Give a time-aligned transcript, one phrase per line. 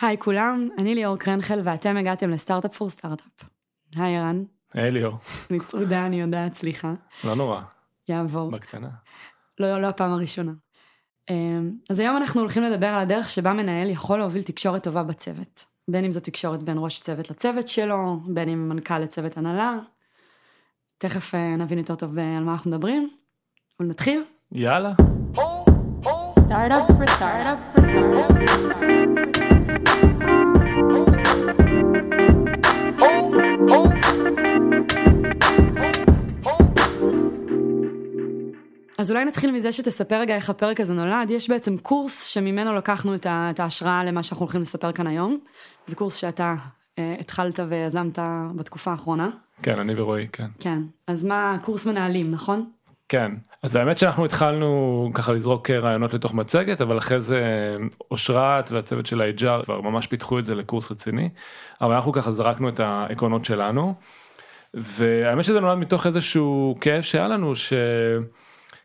[0.00, 3.48] היי כולם, אני ליאור קרנחל ואתם הגעתם לסטארט-אפ פור סטארט-אפ.
[3.96, 5.18] היי ערן, היי ליאור.
[5.50, 6.92] אני צרודה, אני יודעת, סליחה.
[7.24, 7.60] לא נורא,
[8.08, 8.50] יעבור.
[8.50, 8.88] בקטנה.
[9.60, 10.52] לא, לא הפעם הראשונה.
[11.30, 15.64] אמ, אז היום אנחנו הולכים לדבר על הדרך שבה מנהל יכול להוביל תקשורת טובה בצוות.
[15.90, 19.78] בין אם זו תקשורת בין ראש צוות לצוות שלו, בין אם מנכ"ל לצוות הנהלה.
[20.98, 23.10] תכף אה, נבין יותר טוב אה, על מה אנחנו מדברים.
[23.80, 24.22] אבל נתחיל.
[24.52, 24.92] יאללה.
[26.48, 29.47] Startup for startup for startup.
[38.98, 41.30] אז אולי נתחיל מזה שתספר רגע איך הפרק הזה נולד.
[41.30, 45.38] יש בעצם קורס שממנו לקחנו את ה- את ההשראה למה שאנחנו הולכים לספר כאן היום.
[45.86, 46.54] זה קורס שאתה
[46.98, 48.18] אה, התחלת ויזמת
[48.56, 49.30] בתקופה האחרונה.
[49.62, 50.46] כן, אני ורועי, כן.
[50.60, 50.82] כן.
[51.06, 52.70] אז מה, קורס מנהלים, נכון?
[53.08, 53.32] כן.
[53.62, 57.42] אז האמת שאנחנו התחלנו ככה לזרוק רעיונות לתוך מצגת, אבל אחרי זה
[58.10, 61.28] אושרת והצוות של ה-HR כבר ממש פיתחו את זה לקורס רציני.
[61.80, 63.94] אבל אנחנו ככה זרקנו את העקרונות שלנו.
[64.74, 67.52] והאמת שזה נולד מתוך איזשהו כאב שהיה לנו,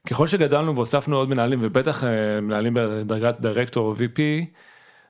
[0.06, 4.20] שככל שגדלנו והוספנו עוד מנהלים, ובטח אה, מנהלים בדרגת דירקטור או VP,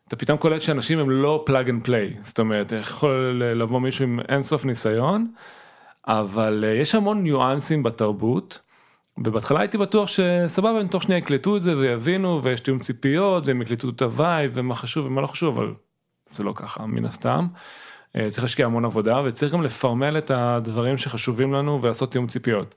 [0.07, 4.19] אתה פתאום קולט שאנשים הם לא plug and play, זאת אומרת יכול לבוא מישהו עם
[4.29, 5.27] אינסוף ניסיון,
[6.07, 8.59] אבל אה, יש המון ניואנסים בתרבות.
[9.17, 13.61] ובהתחלה הייתי בטוח שסבבה הם תוך שנייה יקלטו את זה ויבינו ויש תיאום ציפיות והם
[13.61, 15.73] יקלטו את ה-vibe ומה חשוב ומה לא חשוב אבל
[16.29, 17.47] זה לא ככה מן הסתם.
[18.15, 22.75] אה, צריך להשקיע המון עבודה וצריך גם לפרמל את הדברים שחשובים לנו ולעשות תיאום ציפיות.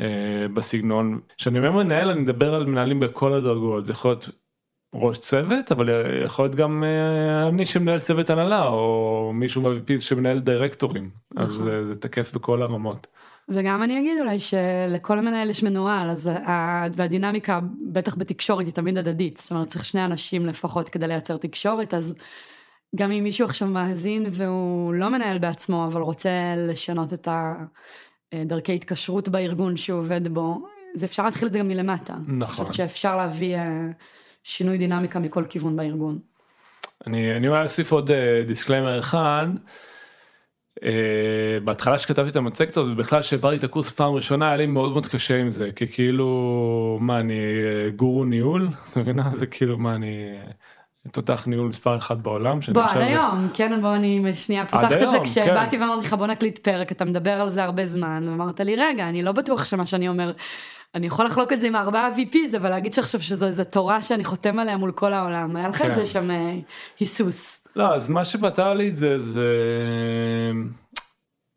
[0.00, 4.28] אה, בסגנון שאני אומר מנהל אני מדבר על מנהלים בכל הדרגות זה יכול להיות
[5.00, 5.88] ראש צוות אבל
[6.24, 11.68] יכול להיות גם אה, אני שמנהל צוות הנהלה או מישהו ב-VP שמנהל דירקטורים אז נכון.
[11.70, 13.06] אה, זה תקף בכל הרמות.
[13.48, 17.60] וגם אני אגיד אולי שלכל מנהל יש מנוהל, אז ה- והדינמיקה,
[17.92, 19.36] בטח בתקשורת, היא תמיד הדדית.
[19.36, 22.14] זאת אומרת, צריך שני אנשים לפחות כדי לייצר תקשורת, אז
[22.96, 27.28] גם אם מישהו עכשיו מאזין והוא לא מנהל בעצמו, אבל רוצה לשנות את
[28.32, 32.14] הדרכי התקשרות בארגון שהוא עובד בו, זה אפשר להתחיל את זה גם מלמטה.
[32.14, 32.46] אני נכון.
[32.48, 33.86] חושבת שאפשר להביא אה,
[34.46, 36.18] שינוי דינמיקה מכל כיוון בארגון.
[37.06, 39.46] אני אני אולי אוסיף עוד אה, disclaimer אחד.
[40.82, 44.92] אה, בהתחלה שכתבתי את המצגת הזאת ובכלל שהעברתי את הקורס פעם ראשונה היה לי מאוד
[44.92, 48.68] מאוד קשה עם זה כי כאילו מה אני אה, גורו ניהול?
[49.38, 50.50] זה כאילו מה אני אה,
[51.12, 52.58] תותח ניהול מספר אחד בעולם.
[52.72, 55.82] בוא, עד היום, כן, בוא אני שנייה פותחת את זה, כשבאתי כן.
[55.82, 59.22] ואמרתי לך בוא נקליט פרק, אתה מדבר על זה הרבה זמן, ואמרת לי רגע, אני
[59.22, 60.32] לא בטוח שמה שאני אומר,
[60.94, 64.24] אני יכול לחלוק את זה עם ארבעה VPs, אבל להגיד שעכשיו שזו איזה תורה שאני
[64.24, 65.90] חותם עליה מול כל העולם, היה לך כן.
[65.90, 66.54] את זה שם אה,
[67.00, 67.66] היסוס.
[67.76, 69.48] לא אז מה שפתר לי את זה זה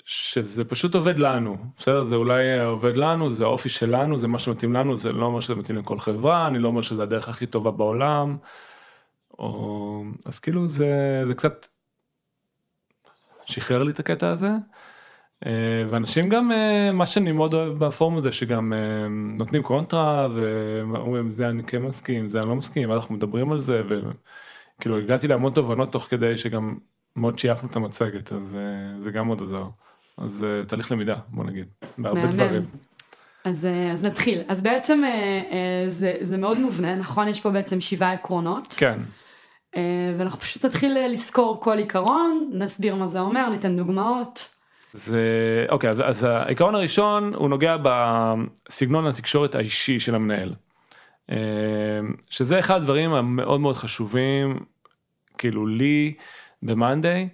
[0.05, 4.73] שזה פשוט עובד לנו בסדר זה אולי עובד לנו זה האופי שלנו זה מה שמתאים
[4.73, 7.71] לנו זה לא אומר שזה מתאים לכל חברה אני לא אומר שזה הדרך הכי טובה
[7.71, 8.37] בעולם.
[9.39, 11.67] או אז כאילו זה זה קצת
[13.45, 14.49] שחרר לי את הקטע הזה.
[15.45, 15.51] אה,
[15.89, 19.07] ואנשים גם אה, מה שאני מאוד אוהב בפורום הזה שגם אה,
[19.37, 23.81] נותנים קונטרה ואומרים זה אני כן מסכים זה אני לא מסכים אנחנו מדברים על זה
[23.89, 26.77] וכאילו הגעתי להמון תובנות תוך כדי שגם
[27.15, 28.57] מאוד שייפנו את המצגת אז
[28.99, 29.65] זה גם מאוד עזר.
[30.17, 31.65] אז תהליך למידה בוא נגיד
[31.97, 32.31] בהרבה מהמם.
[32.31, 32.65] דברים.
[33.43, 35.01] אז, אז נתחיל, אז בעצם
[35.87, 37.27] זה, זה מאוד מובנה, נכון?
[37.27, 38.75] יש פה בעצם שבעה עקרונות.
[38.79, 38.99] כן
[40.17, 44.55] ואנחנו פשוט נתחיל אה, לזכור כל עיקרון, נסביר מה זה אומר, ניתן דוגמאות.
[44.93, 45.19] זה
[45.69, 50.53] אוקיי אז, אז העיקרון הראשון הוא נוגע בסגנון התקשורת האישי של המנהל.
[51.31, 51.37] אה,
[52.29, 54.59] שזה אחד הדברים המאוד מאוד חשובים
[55.37, 56.13] כאילו לי
[56.63, 57.29] במאנדיי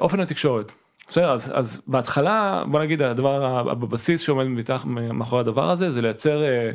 [0.00, 0.72] אופן התקשורת.
[1.08, 6.42] בסדר אז, אז בהתחלה בוא נגיד הדבר בבסיס שעומד מתח, מאחורי הדבר הזה זה לייצר
[6.42, 6.70] אה,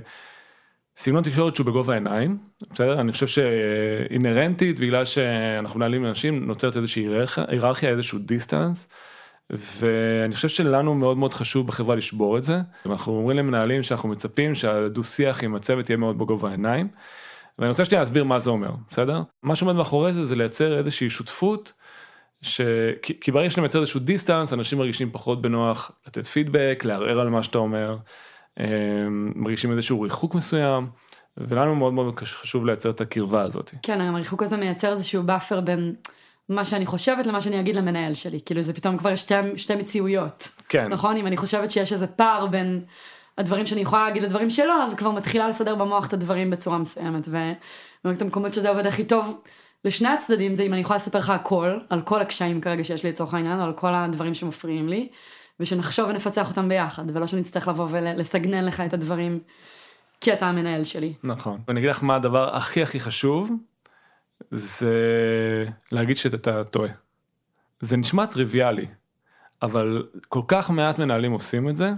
[0.97, 2.38] סגנון תקשורת שהוא בגובה העיניים
[2.74, 7.06] בסדר אני חושב שאינהרנטית בגלל שאנחנו מנהלים אנשים נוצרת איזושהי
[7.47, 8.88] היררכיה- איזשהו דיסטנס.
[9.50, 14.56] ואני חושב שלנו מאוד מאוד חשוב בחברה לשבור את זה אנחנו אומרים למנהלים שאנחנו מצפים
[14.56, 16.88] שהדו שיח עם הצוות יהיה מאוד בגובה העיניים.
[17.59, 21.09] ואני רוצה שנייה להסביר מה זה אומר בסדר מה שעומד מאחורי זה זה לייצר איזושהי
[21.09, 21.73] שותפות.
[22.41, 22.61] ש...
[23.22, 27.44] כי ברגע שאתה מייצר איזשהו distance אנשים מרגישים פחות בנוח לתת פידבק לערער על מה
[27.44, 27.97] שאתה אומר.
[28.59, 28.66] אה,
[29.36, 30.88] מרגישים איזשהו ריחוק מסוים
[31.38, 33.72] ולנו מאוד מאוד חשוב לייצר את הקרבה הזאת.
[33.84, 35.96] כן, הריחוק הזה מייצר איזשהו buffer בין
[36.50, 38.40] מה שאני חושבת למה שאני אגיד למנהל שלי.
[38.46, 40.48] כאילו זה פתאום כבר שתי, שתי מציאויות.
[40.70, 40.88] כן.
[40.88, 41.18] נכון?
[41.18, 42.84] אם אני חושבת שיש איזה פער בין
[43.38, 47.28] הדברים שאני יכולה להגיד לדברים שלו, אז כבר מתחילה לסדר במוח את הדברים בצורה מסוימת.
[47.28, 49.42] ובאמת המקומות שזה עובד הכי טוב
[49.86, 53.09] לשני הצדדים זה אם אני יכולה לספר לך הכל, על כל הקשיים כרגע שיש לי
[53.09, 55.09] לצורך העניין, או על כל הדברים שמפריעים לי,
[55.61, 59.40] ושנחשוב ונפצח אותם ביחד, ולא שנצטרך לבוא ולסגנן לך את הדברים
[60.22, 61.13] כי אתה המנהל שלי.
[61.23, 61.59] נכון.
[61.67, 63.52] ואני אגיד לך מה הדבר הכי הכי חשוב
[64.52, 64.96] זה
[65.91, 66.91] להגיד שאתה טועה.
[67.79, 68.85] זה נשמע טריוויאלי,
[69.61, 71.91] אבל כל כך מעט מנהלים עושים את זה,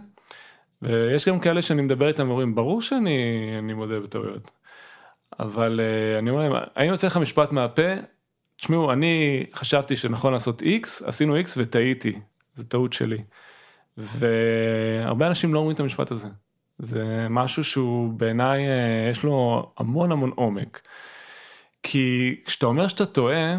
[0.82, 4.52] ויש גם כאלה שאני מדבר איתם ואומרים, ברור שאני אני מודה בטעויות.
[5.40, 7.92] אבל uh, אני אומר להם, האם יוצא לך משפט מהפה?
[8.58, 12.20] תשמעו, אני חשבתי שנכון לעשות X, עשינו X וטעיתי,
[12.56, 13.24] זו טעות שלי.
[13.98, 16.28] והרבה אנשים לא אומרים את המשפט הזה.
[16.80, 20.82] זה משהו שהוא בעיניי, uh, יש לו המון המון עומק.
[21.84, 23.56] כי כשאתה אומר שאתה טועה,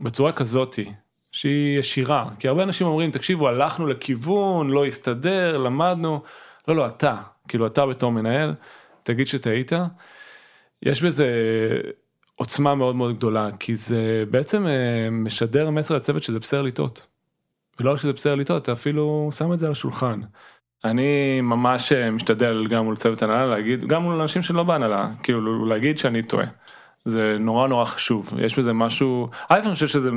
[0.00, 0.92] בצורה כזאתי,
[1.32, 6.22] שהיא ישירה, כי הרבה אנשים אומרים, תקשיבו, הלכנו לכיוון, לא הסתדר, למדנו,
[6.68, 7.16] לא, לא, אתה,
[7.48, 8.54] כאילו אתה בתור מנהל,
[9.02, 9.72] תגיד שטעית.
[10.82, 11.26] יש בזה
[12.34, 17.06] עוצמה מאוד מאוד גדולה, כי זה בעצם אה, משדר מסר לצוות שזה בסדר לטעות.
[17.80, 20.20] ולא רק שזה בסדר לטעות, אתה אפילו שם את זה על השולחן.
[20.84, 25.66] אני ממש אה, משתדל גם מול צוות הנהלה להגיד, גם מול אנשים שלא בהנהלה, כאילו
[25.66, 26.46] להגיד שאני טועה.
[27.04, 30.10] זה נורא נורא חשוב, יש בזה משהו, א' אני חושב שזה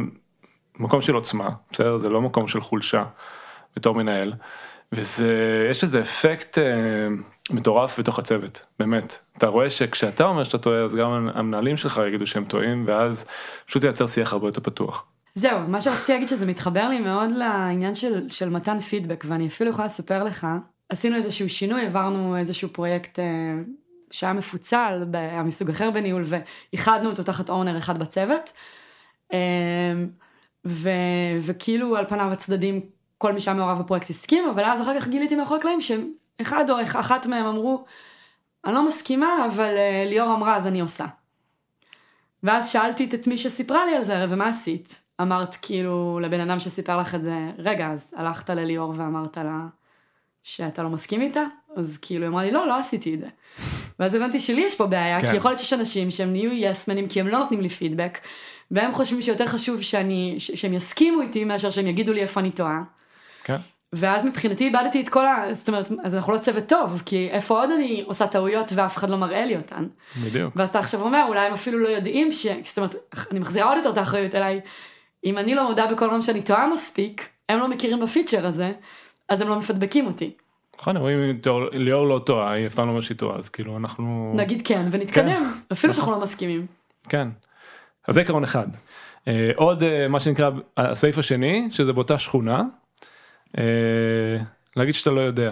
[0.79, 1.97] מקום של עוצמה, בסדר?
[1.97, 3.03] זה לא מקום של חולשה
[3.75, 4.33] בתור מנהל.
[4.91, 7.07] וזה, יש איזה אפקט אה,
[7.51, 9.19] מטורף בתוך הצוות, באמת.
[9.37, 13.25] אתה רואה שכשאתה אומר שאתה טועה, אז גם המנהלים שלך יגידו שהם טועים, ואז
[13.65, 15.05] פשוט ייצר שיח הרבה יותר פתוח.
[15.35, 19.69] זהו, מה שרציתי להגיד שזה מתחבר לי מאוד לעניין של, של מתן פידבק, ואני אפילו
[19.69, 20.47] יכולה לספר לך,
[20.89, 23.25] עשינו איזשהו שינוי, העברנו איזשהו פרויקט אה,
[24.11, 28.53] שהיה מפוצל, היה מסוג אחר בניהול, ואיחדנו אותו תחת אונר אחד בצוות.
[29.33, 29.93] אה,
[30.65, 30.89] ו,
[31.41, 32.81] וכאילו על פניו הצדדים
[33.17, 36.75] כל מי שהיה מעורב בפרויקט הסכים, אבל אז אחר כך גיליתי מאחורי הקלעים שאחד או
[36.81, 37.85] אחת מהם אמרו,
[38.65, 41.05] אני לא מסכימה, אבל uh, ליאור אמרה אז אני עושה.
[42.43, 45.04] ואז שאלתי את מי שסיפרה לי על זה, ומה עשית?
[45.21, 49.59] אמרת כאילו לבן אדם שסיפר לך את זה, רגע, אז הלכת לליאור ואמרת לה
[50.43, 51.43] שאתה לא מסכים איתה?
[51.75, 53.27] אז כאילו היא אמרה לי, לא, לא עשיתי את זה.
[53.99, 55.31] ואז הבנתי שלי יש פה בעיה, כן.
[55.31, 58.19] כי יכול להיות שיש אנשים שהם נהיו יסמנים כי הם לא נותנים לי פידבק,
[58.71, 62.83] והם חושבים שיותר חשוב שאני, שהם יסכימו איתי מאשר שהם יגידו לי איפה אני טועה.
[63.43, 63.57] כן.
[63.93, 65.53] ואז מבחינתי איבדתי את כל ה...
[65.53, 69.09] זאת אומרת, אז אנחנו לא צוות טוב, כי איפה עוד אני עושה טעויות ואף אחד
[69.09, 69.85] לא מראה לי אותן.
[70.23, 70.51] בדיוק.
[70.55, 72.47] ואז אתה עכשיו אומר, אולי הם אפילו לא יודעים ש...
[72.63, 72.95] זאת אומרת,
[73.31, 74.61] אני מחזירה עוד יותר את האחריות אליי.
[75.25, 78.71] אם אני לא מודה בכל פעם שאני טועה מספיק, הם לא מכירים בפיצ'ר הזה,
[79.29, 80.31] אז הם לא מפדבקים אותי.
[80.79, 81.39] נכון, רואים
[81.71, 84.33] ליאור לא טועה, היא אף פעם לא אומרת שהיא טועה, אז כאילו אנחנו...
[84.35, 85.43] נגיד כן, ונתקדם, כן.
[85.73, 86.65] אפילו שאנחנו לא מסכימים.
[87.09, 87.27] כן,
[88.07, 88.67] אז זה עקרון אחד.
[89.27, 92.63] אה, עוד אה, מה שנקרא הסעיף השני, שזה באותה שכונה,
[93.57, 93.63] אה,
[94.75, 95.51] להגיד שאתה לא יודע.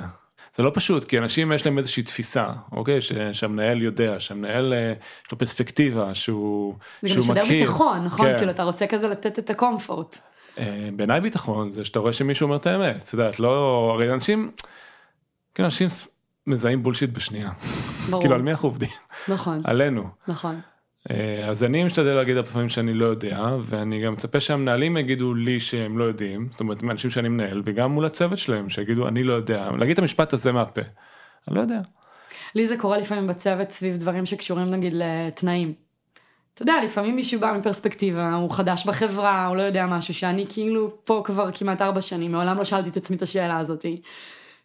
[0.56, 4.94] זה לא פשוט כי אנשים יש להם איזושהי תפיסה אוקיי ש, שהמנהל יודע שהמנהל אה,
[5.26, 8.38] יש לו פרספקטיבה שהוא זה גם משדר ביטחון נכון כן.
[8.38, 10.18] כאילו אתה רוצה כזה לתת את הקומפורט.
[10.58, 14.52] אה, בעיניי ביטחון זה שאתה רואה שמישהו אומר את האמת את יודעת לא הרי אנשים.
[15.56, 15.88] כן אנשים
[16.48, 17.50] מזהים בולשיט בשנייה.
[18.10, 18.22] ברור.
[18.22, 18.90] כאילו על מי אנחנו עובדים?
[19.28, 19.62] נכון.
[19.64, 20.08] עלינו.
[20.28, 20.60] נכון.
[21.12, 25.34] אה, אז אני משתדל להגיד הרבה פעמים שאני לא יודע ואני גם מצפה שהמנהלים יגידו
[25.34, 29.24] לי שהם לא יודעים זאת אומרת מאנשים שאני מנהל וגם מול הצוות שלהם שיגידו אני
[29.24, 30.82] לא יודע להגיד את המשפט הזה מהפה.
[31.48, 31.80] אני לא יודע.
[32.56, 35.74] לי זה קורה לפעמים בצוות סביב דברים שקשורים נגיד לתנאים.
[36.54, 40.98] אתה יודע לפעמים מישהו בא מפרספקטיבה הוא חדש בחברה הוא לא יודע משהו שאני כאילו
[41.04, 44.02] פה כבר כמעט ארבע שנים מעולם לא שאלתי את עצמי את השאלה הזאתי.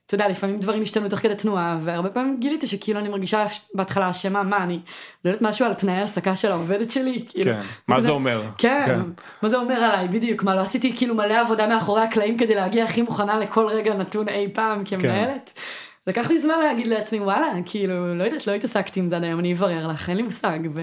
[0.09, 4.11] אתה יודע, לפעמים דברים השתנו תוך כדי תנועה, והרבה פעמים גיליתי שכאילו אני מרגישה בהתחלה
[4.11, 4.81] אשמה, מה אני,
[5.25, 7.53] לא יודעת משהו על תנאי העסקה של העובדת שלי, כאילו.
[7.53, 8.43] כן, מה זה אומר?
[8.59, 9.01] כן, כן,
[9.43, 12.85] מה זה אומר עליי, בדיוק, מה לא עשיתי כאילו מלא עבודה מאחורי הקלעים כדי להגיע
[12.85, 15.53] הכי מוכנה לכל רגע נתון אי פעם כמנהלת.
[15.55, 15.61] כן.
[16.07, 19.41] לקח לי זמן להגיד לעצמי וואלה, כאילו, לא יודעת, לא התעסקתי עם זה עד היום,
[19.41, 20.59] אני אברר לך, אין לי מושג.
[20.71, 20.81] ו...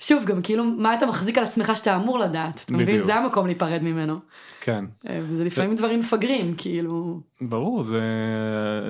[0.00, 3.02] שוב, גם כאילו, מה אתה מחזיק על עצמך שאתה אמור לדעת, אתה מבין?
[3.02, 4.18] זה המקום להיפרד ממנו.
[4.60, 4.84] כן.
[5.08, 7.20] אה, וזה לפעמים דברים מפגרים, כאילו.
[7.40, 8.00] ברור, זה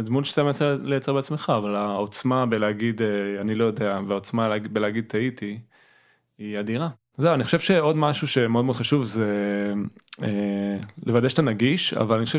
[0.03, 5.59] דמות שאתה מנסה לייצר בעצמך, אבל העוצמה בלהגיד אה, אני לא יודע, והעוצמה בלהגיד טעיתי,
[6.39, 6.89] היא אדירה.
[7.19, 9.73] זהו, אני חושב שעוד משהו שמאוד מאוד חשוב זה
[10.23, 12.39] אה, לוודא שאתה נגיש, אבל אני חושב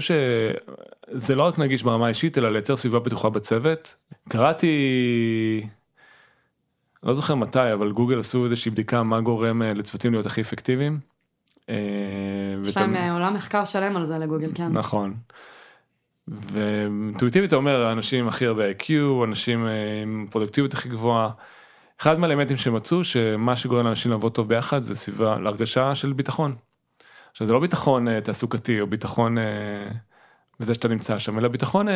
[1.11, 3.95] שזה לא רק נגיש ברמה האישית, אלא לייצר סביבה בטוחה בצוות.
[4.29, 5.67] קראתי
[7.07, 10.99] לא זוכר מתי אבל גוגל עשו איזושהי בדיקה מה גורם אה, לצוותים להיות הכי אפקטיביים.
[11.69, 11.75] אה,
[12.65, 14.71] יש להם אה, עולם מחקר שלם על זה לגוגל כן.
[14.71, 15.13] נכון.
[16.27, 18.91] ואינטואיטיבית אתה אומר אנשים הכי הרבה IQ
[19.23, 19.67] אנשים
[20.03, 21.29] עם פרודקטיביות הכי גבוהה.
[22.01, 26.55] אחד מהאלמנטים שמצאו שמה שגורם לאנשים לעבוד טוב ביחד זה סביבה להרגשה של ביטחון.
[27.31, 29.37] עכשיו זה לא ביטחון תעסוקתי או ביטחון
[30.59, 31.87] בזה שאתה נמצא שם אלא ביטחון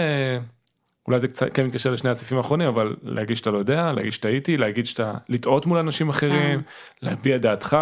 [1.08, 4.58] אולי זה קצת כן מתקשר לשני הסעיפים האחרונים אבל להגיד שאתה לא יודע להגיד שטעיתי
[4.58, 6.66] להגיד שאתה לטעות מול אנשים אחרים כן.
[7.02, 7.78] להביע דעתך.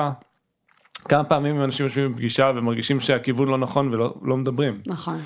[1.09, 4.81] כמה פעמים אנשים יושבים בפגישה ומרגישים שהכיוון לא נכון ולא לא מדברים.
[4.85, 5.21] נכון.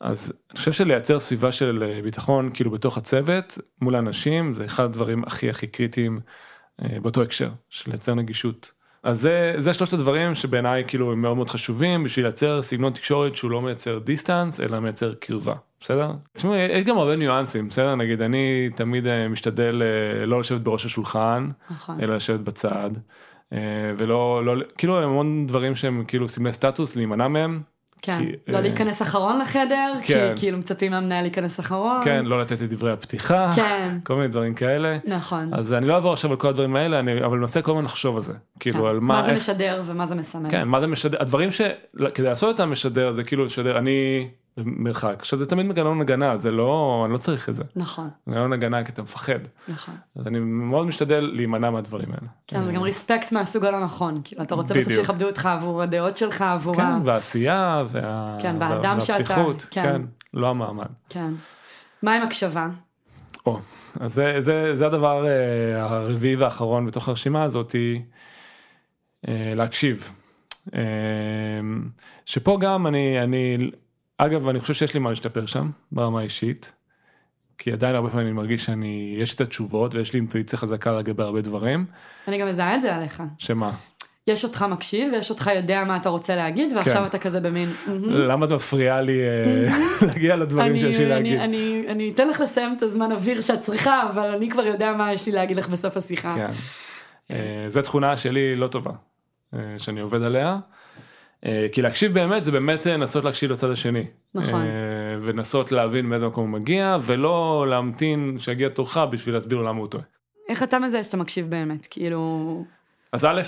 [0.00, 4.84] אז אני חושב שלייצר סביבה של אה, ביטחון כאילו בתוך הצוות מול האנשים זה אחד
[4.84, 6.20] הדברים הכי הכי קריטיים
[6.82, 8.72] אה, באותו הקשר של לייצר נגישות
[9.04, 13.36] אז זה, זה שלושת הדברים שבעיניי כאילו הם מאוד מאוד חשובים בשביל לייצר סגנון תקשורת
[13.36, 16.10] שהוא לא מייצר דיסטנס אלא מייצר קרבה, בסדר?
[16.32, 17.94] תשמעו, יש גם הרבה ניואנסים, בסדר?
[17.94, 22.00] נגיד אני תמיד אה, משתדל אה, לא לשבת בראש השולחן, נכון.
[22.00, 22.90] אלא לשבת בצד,
[23.52, 23.58] אה,
[23.98, 27.62] ולא, לא, כאילו המון דברים שהם כאילו סמלי סטטוס, להימנע מהם.
[28.02, 30.32] כן, כי, לא אה, להיכנס אחרון לחדר, כן.
[30.34, 32.00] כי כאילו מצפים מהמנהל להיכנס אחרון.
[32.04, 33.98] כן, לא לתת את דברי הפתיחה, כן.
[34.04, 34.98] כל מיני דברים כאלה.
[35.04, 35.54] נכון.
[35.54, 38.16] אז אני לא אעבור עכשיו על כל הדברים האלה, אני, אבל מנסה כל הזמן לחשוב
[38.16, 38.32] על זה.
[38.60, 38.86] כאילו כן.
[38.86, 40.50] על מה, מה זה איך- משדר ומה זה מסמל.
[40.50, 41.82] כן, מה זה משדר, הדברים שכדי
[42.26, 47.02] לעשות אותם משדר זה כאילו לשדר, אני במרחק, עכשיו זה תמיד מנגנון הגנה, זה לא,
[47.04, 49.94] אני לא צריך את זה, נכון, מנגנון הגנה כי אתה מפחד, נכון.
[50.16, 52.28] אז אני מאוד משתדל להימנע מהדברים האלה.
[52.46, 54.14] כן, זה גם ריספקט מהסוג הלא נכון.
[54.24, 54.92] כאילו, אתה רוצה בסוף.
[54.92, 56.98] שיכבדו אותך עבור הדעות שלך, עבור כן, ה...
[57.04, 58.36] והעשייה, וה...
[58.40, 59.82] כן, והאדם שאתה- והפתיחות, כן.
[59.82, 60.02] כן,
[60.34, 60.86] לא המעמד.
[61.08, 61.32] כן.
[62.02, 62.68] מה עם הקשבה?
[63.46, 63.58] או,
[64.00, 67.74] אז זה, זה, זה הדבר אה, הרביעי והאחרון בתוך הרשימה הזאת,
[69.28, 70.10] אה, להקשיב.
[70.74, 70.80] אה,
[72.26, 73.70] שפה גם אני, אני,
[74.18, 76.72] אגב, אני חושב שיש לי מה להשתפר שם ברמה האישית,
[77.58, 81.22] כי עדיין הרבה פעמים אני מרגיש שאני, יש את התשובות ויש לי אינטואיציה חזקה לגבי
[81.22, 81.86] הרבה דברים,
[82.28, 83.22] אני גם מזהה את זה עליך.
[83.38, 83.70] שמה,
[84.26, 87.06] יש אותך מקשיב ויש אותך יודע מה אתה רוצה להגיד, ועכשיו כן.
[87.06, 87.68] אתה כזה במין...
[87.86, 89.68] "מהמם, למה את מפריעה לי אה,
[90.06, 91.38] להגיע לדברים אני- שיש לי אני- להגיד?
[91.40, 95.12] אני אני אתן לך לסיים את הזמן אוויר שאת צריכה, אבל אני כבר יודע מה
[95.12, 96.34] יש לי להגיד לך בסוף השיחה.
[96.34, 96.50] כן.
[97.30, 98.92] אה, זו תכונה שלי לא טובה,
[99.54, 100.58] אה, שאני עובד עליה.
[101.46, 104.04] אה, כי להקשיב באמת זה באמת אה, לנסות להקשיב לצד השני.
[104.34, 104.62] נכון.
[104.62, 104.68] אה,
[105.20, 109.88] ולנסות להבין מאיזה מקום הוא מגיע ולא להמתין שיגיע תורך בשביל להסביר לו למה הוא
[109.88, 110.04] טועה.
[110.48, 111.86] איך אתה מזהה שאתה מקשיב באמת?
[111.90, 112.64] כאילו...
[113.12, 113.42] אז א',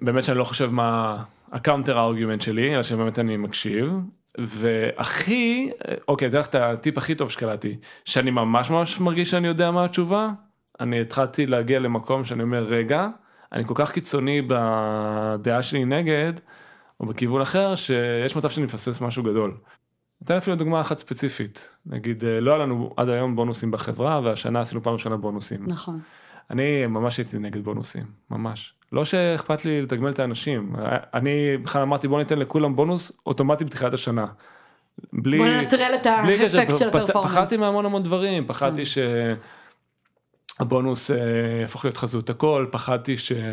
[0.00, 1.22] באמת שאני לא חושב מה
[1.52, 3.92] ה-counter ה-argument שלי, אלא שבאמת אני מקשיב.
[4.38, 5.70] והכי,
[6.08, 9.84] אוקיי, אתן לך את הטיפ הכי טוב שקלטתי, שאני ממש ממש מרגיש שאני יודע מה
[9.84, 10.30] התשובה,
[10.80, 13.08] אני התחלתי להגיע למקום שאני אומר, רגע,
[13.52, 16.32] אני כל כך קיצוני בדעה שלי נגד,
[17.00, 19.54] או בכיוון אחר, שיש מצב שאני מפספס משהו גדול.
[20.24, 24.60] אתן אפילו דוגמה אחת ספציפית, נגיד, אה, לא היה לנו עד היום בונוסים בחברה, והשנה
[24.60, 25.64] עשינו פעם ראשונה בונוסים.
[25.66, 26.00] נכון.
[26.50, 28.74] אני ממש הייתי נגד בונוסים, ממש.
[28.92, 30.72] לא שאכפת לי לתגמל את האנשים,
[31.14, 34.26] אני בכלל אמרתי בוא ניתן לכולם בונוס אוטומטי בתחילת השנה.
[35.12, 37.30] בלי, בוא ננטרל את האפקט של הפרפורמנס.
[37.30, 38.46] פחדתי מהמון המון דברים.
[38.46, 38.82] פחדתי
[40.58, 41.16] שהבונוס אה,
[41.60, 43.46] יהפוך להיות חזות הכל, פחדתי שזה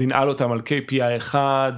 [0.00, 1.72] ינעל אותם על KPI אחד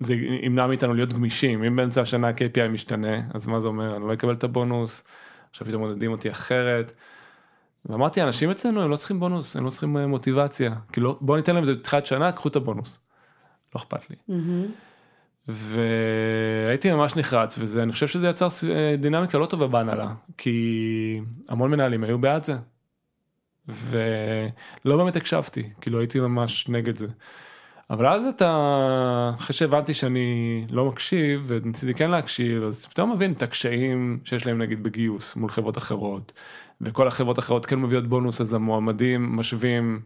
[0.00, 4.08] וזה ימנע מאיתנו להיות גמישים, אם באמצע השנה ה-KPI משתנה, אז מה זה אומר, אני
[4.08, 5.04] לא אקבל את הבונוס,
[5.50, 6.92] עכשיו פתאום מודדים אותי אחרת.
[7.86, 11.54] ואמרתי אנשים אצלנו הם לא צריכים בונוס הם לא צריכים אה, מוטיבציה כאילו בוא ניתן
[11.54, 13.00] להם את זה בתחילת שנה קחו את הבונוס.
[13.74, 14.16] לא אכפת לי.
[14.28, 14.66] מהמם.
[15.48, 21.70] והייתי ממש נחרץ וזה אני חושב שזה יצר אה, דינמיקה לא טובה בהנהלה כי המון
[21.70, 22.54] מנהלים היו בעד זה.
[23.68, 27.06] ולא באמת הקשבתי כאילו הייתי ממש נגד זה.
[27.90, 33.42] אבל אז אתה אחרי שהבנתי שאני לא מקשיב וניסיתי כן להקשיב אז פתאום מבין את
[33.42, 36.32] הקשיים שיש להם נגיד בגיוס מול חברות אחרות
[36.80, 40.00] וכל החברות האחרות כן מביאות בונוס אז המועמדים משווים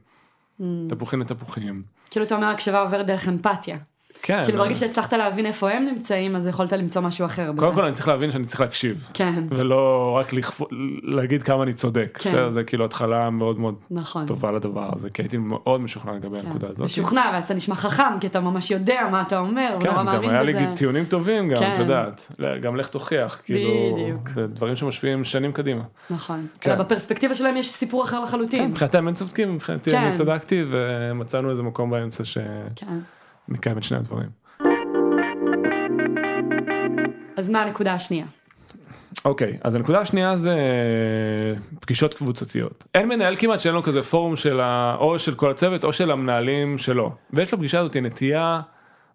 [0.89, 1.83] תפוחים לתפוחים.
[2.11, 3.77] כאילו אתה אומר הקשבה עוברת דרך אמפתיה.
[4.23, 4.45] כן.
[4.45, 7.51] כאילו ברגע שהצלחת להבין איפה הם נמצאים, אז יכולת למצוא משהו אחר.
[7.57, 9.09] קודם כל אני צריך להבין שאני צריך להקשיב.
[9.15, 10.61] כן, ולא רק לכפ...
[11.03, 12.19] להגיד כמה אני צודק.
[12.21, 12.31] כן.
[12.31, 12.51] בסדר?
[12.51, 14.27] זה כאילו התחלה מאוד מאוד נכון.
[14.27, 16.47] טובה לדבר הזה כי הייתי מאוד משוכנע לגבי כן.
[16.47, 16.85] הנקודה הזאת.
[16.85, 20.07] משוכנע, ואז אתה נשמע חכם, כי אתה ממש יודע מה אתה אומר, כן, ונורא גם
[20.07, 20.53] מאמין היה בזה.
[20.53, 21.73] לי טיעונים טובים גם, כן.
[21.73, 22.33] את יודעת,
[22.63, 24.29] גם לך תוכיח, כאילו, בדיוק.
[24.35, 25.83] זה דברים שמשפיעים שנים קדימה.
[26.11, 26.47] נכון.
[26.61, 26.71] כן.
[26.71, 28.71] אלא בפרספקטיבה שלהם יש סיפור אחר כן, לחלוטין.
[28.71, 29.97] מבחינתם הם צודקים, מבחינתי כן.
[30.03, 32.25] אני צדקתי ומצאנו איזה מקום באמצע
[32.77, 32.99] כן.
[33.49, 34.29] שמקיים את שני הדברים.
[37.37, 38.27] אז מה הנקודה השנייה?
[39.25, 40.57] אוקיי, אז הנקודה השנייה זה
[41.81, 42.85] פגישות קבוצתיות.
[42.95, 44.97] אין מנהל כמעט שאין לו כזה פורום של ה...
[44.99, 47.13] או של כל הצוות או של המנהלים שלו.
[47.33, 48.61] ויש לפגישה הזאת נטייה,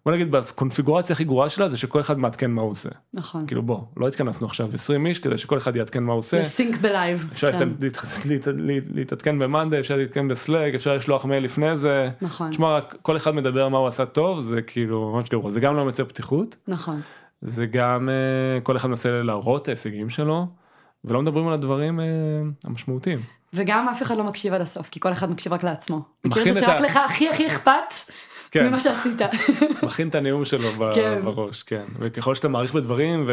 [0.06, 2.88] בוא נגיד בקונפיגורציה הכי גרועה שלה זה שכל אחד מעדכן מה הוא עושה.
[3.14, 3.46] נכון.
[3.46, 6.40] כאילו בוא, לא התכנסנו עכשיו 20 איש כדי שכל אחד יעדכן מה הוא עושה.
[6.40, 7.28] ל sync ב live.
[7.32, 7.58] אפשר כן.
[7.58, 7.96] להת-
[8.26, 12.08] להת- להת- להתעדכן במאנדי, אפשר להתעדכן בסלאק, אפשר לשלוח מייל לפני זה.
[12.22, 12.50] נכון.
[12.50, 15.50] תשמע, כל אחד מדבר מה הוא עשה טוב, זה כאילו ממש גרוע.
[15.50, 17.00] זה גם לא מייצר פתיחות, נכון.
[17.42, 20.46] זה גם אה, כל אחד מנסה להראות את ההישגים שלו,
[21.04, 22.04] ולא מדברים על הדברים אה,
[22.64, 23.18] המשמעותיים.
[23.54, 26.02] וגם אף אחד לא מקשיב עד הסוף, כי כל אחד מקשיב רק לעצמו.
[26.24, 27.94] מכיר את זה שרק לך הכי הכי אכפת
[28.54, 28.68] כן.
[28.68, 29.20] ממה שעשית.
[29.82, 31.20] מכין את הנאום שלו כן.
[31.24, 31.84] בראש, כן.
[31.98, 33.30] וככל שאתה מעריך בדברים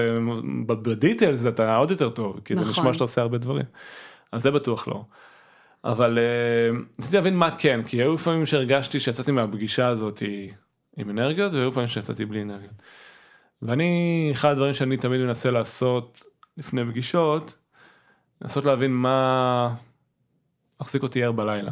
[0.67, 2.71] ובדיטלס אתה עוד יותר טוב, כי זה נכון.
[2.71, 3.65] נשמע שאתה עושה הרבה דברים.
[4.31, 5.03] אז זה בטוח לא.
[5.83, 10.23] אבל אה, ניסיתי להבין מה כן, כי היו לפעמים שהרגשתי שיצאתי מהפגישה הזאת
[10.97, 12.81] עם אנרגיות, והיו פעמים שיצאתי בלי אנרגיות.
[13.61, 16.25] ואני, אחד הדברים שאני תמיד מנסה לעשות
[16.57, 17.55] לפני פגישות,
[18.41, 19.73] לנסות להבין מה
[20.81, 21.71] מחזיק אותי ער בלילה.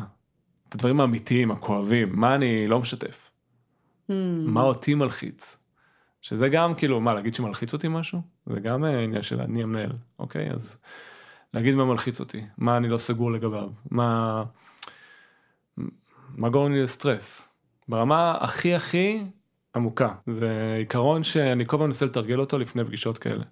[0.70, 3.29] את הדברים האמיתיים, הכואבים, מה אני לא משתף.
[4.10, 4.14] Hmm.
[4.46, 5.58] מה אותי מלחיץ.
[6.22, 9.92] שזה גם כאילו מה להגיד שמלחיץ אותי משהו זה גם אה, עניין של אני המנהל
[10.20, 10.78] אוקיי אז
[11.54, 14.44] להגיד מה מלחיץ אותי מה אני לא סגור לגביו מה
[16.36, 17.56] מה גורם לי לסטרס
[17.88, 19.24] ברמה הכי הכי
[19.76, 23.44] עמוקה זה עיקרון שאני כל הזמן מנסה לתרגל אותו לפני פגישות כאלה.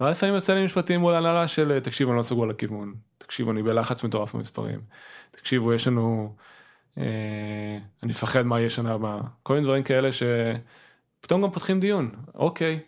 [0.00, 3.62] אבל לפעמים יוצא לי משפטים מול הנהלה של תקשיב אני לא סגור לכיוון תקשיבו אני
[3.62, 4.80] בלחץ מטורף במספרים
[5.30, 6.36] תקשיבו יש לנו
[6.96, 7.80] אני
[8.10, 12.80] מפחד מה יהיה שנה הבאה כל מיני דברים כאלה שפתאום גם פותחים דיון אוקיי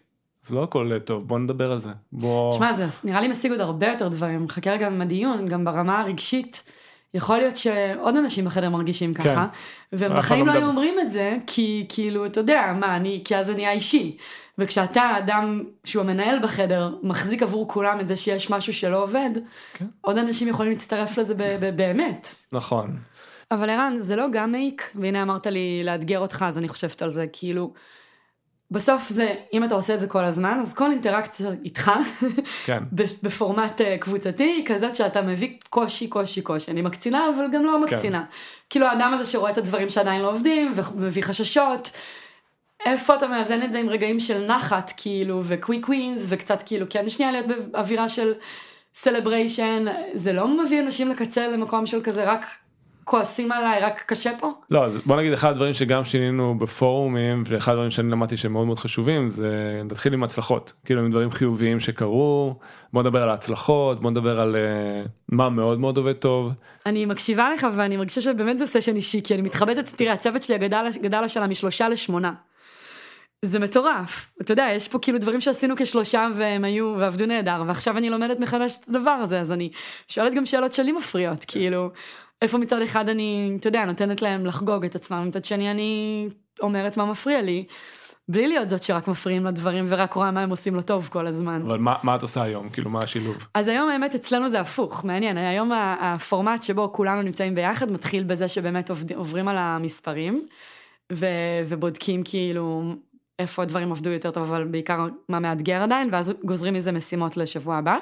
[0.46, 3.60] זה לא הכל טוב בוא נדבר על זה בוא תשמע, זה נראה לי משיג עוד
[3.60, 4.48] הרבה יותר דברים.
[4.48, 6.70] חכה רגע עם הדיון, גם ברמה הרגשית.
[7.14, 9.96] יכול להיות שעוד אנשים בחדר מרגישים ככה, כן.
[9.96, 10.68] והם בחיים לא לא היו.
[10.68, 14.16] אומרים את זה, כי כאילו, אתה יודע, מה, אני, כי אז זה נהיה אישי.
[14.58, 19.30] וכשאתה האדם שהוא המנהל בחדר, מחזיק עבור כולם את זה שיש משהו שלא עובד,
[19.74, 19.84] כן.
[20.00, 21.34] עוד אנשים יכולים להצטרף לזה
[21.76, 22.28] באמת.
[22.52, 22.96] נכון
[23.50, 27.10] אבל ערן, זה לא גם מעיק, והנה אמרת לי לאתגר אותך, אז אני חושבת על
[27.10, 27.72] זה, כאילו,
[28.70, 31.90] בסוף זה, אם אתה עושה את זה כל הזמן, אז כל אינטראקציה איתך,
[32.64, 32.82] כן
[33.22, 36.70] בפורמט אה, קבוצתי, היא כזאת שאתה מביא קושי, קושי, קושי.
[36.70, 38.24] אני מקצינה, אבל גם לא מקצינה.
[38.70, 41.90] כאילו האדם הזה שרואה את הדברים שעדיין לא עובדים, ומביא חששות.
[42.86, 47.08] איפה אתה מאזן את זה עם רגעים של נחת, כאילו, וקוויק ווינס, וקצת כאילו, כן
[47.08, 48.32] שנייה להיות באווירה של
[48.94, 49.84] celebration,
[50.14, 52.46] זה לא מביא אנשים לקצה למקום של כזה רק
[53.04, 54.52] כועסים עליי, רק קשה פה?
[54.70, 58.66] לא אז בוא נגיד אחד הדברים שגם שינינו בפורומים ואחד הדברים שאני למדתי שהם מאוד
[58.66, 62.58] מאוד חשובים זה נתחיל עם הצלחות כאילו עם דברים חיוביים שקרו
[62.92, 66.52] בוא נדבר על ההצלחות בוא נדבר על uh, מה מאוד מאוד עובד טוב
[66.86, 70.58] אני מקשיבה לך ואני מרגישה שבאמת זה סשן אישי, כי אני מתחבטת, תראה, הצוות שלי
[70.58, 72.32] גדל, גדל השנה משלושה לשמונה.
[73.42, 74.30] זה מטורף.
[74.40, 78.40] אתה יודע, יש פה כאילו דברים שעשינו כשלושה והם היו ועבדו נהדר, ועכשיו אני לומדת
[78.40, 79.70] מחדש את הדבר הזה, אז אני
[80.08, 81.90] שואלת גם שאלות שלי מפריעות, כאילו,
[82.44, 86.28] איפה מצד אחד אני, אתה יודע, נותנת להם לחגוג את עצמם, מצד שני אני
[86.60, 87.64] אומרת מה מפריע לי,
[88.28, 91.62] בלי להיות זאת שרק מפריעים לדברים ורק רואה מה הם עושים לא טוב כל הזמן.
[91.66, 92.68] אבל מה, מה את עושה היום?
[92.68, 93.36] כאילו מה השילוב?
[93.54, 98.48] אז היום האמת אצלנו זה הפוך, מעניין, היום הפורמט שבו כולנו נמצאים ביחד מתחיל בזה
[98.48, 100.46] שבאמת עוברים על המספרים
[101.12, 101.26] ו,
[101.68, 102.82] ובודקים כאילו
[103.38, 107.76] איפה הדברים עבדו יותר טוב, אבל בעיקר מה מאתגר עדיין, ואז גוזרים מזה משימות לשבוע
[107.76, 107.96] הבא,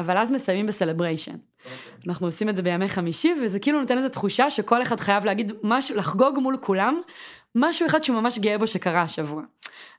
[0.00, 1.36] אבל אז מסיימים בסלבריישן.
[2.06, 5.52] אנחנו עושים את זה בימי חמישי, וזה כאילו נותן איזו תחושה שכל אחד חייב להגיד
[5.62, 7.00] משהו, לחגוג מול כולם,
[7.54, 9.42] משהו אחד שהוא ממש גאה בו שקרה השבוע.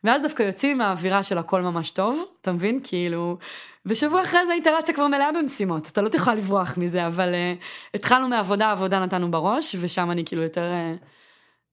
[0.04, 2.80] ואז דווקא יוצאים עם האווירה של הכל ממש טוב, אתה מבין?
[2.84, 3.38] כאילו...
[3.86, 8.28] ושבוע אחרי זה האינטראקציה כבר מלאה במשימות, אתה לא תוכל לברוח מזה, אבל uh, התחלנו
[8.28, 11.06] מעבודה, עבודה נתנו בראש, ושם אני כאילו יותר uh,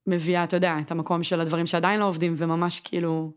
[0.06, 3.32] מביאה, אתה יודע, את המקום של הדברים שעדיין לא עובדים, וממש כאילו...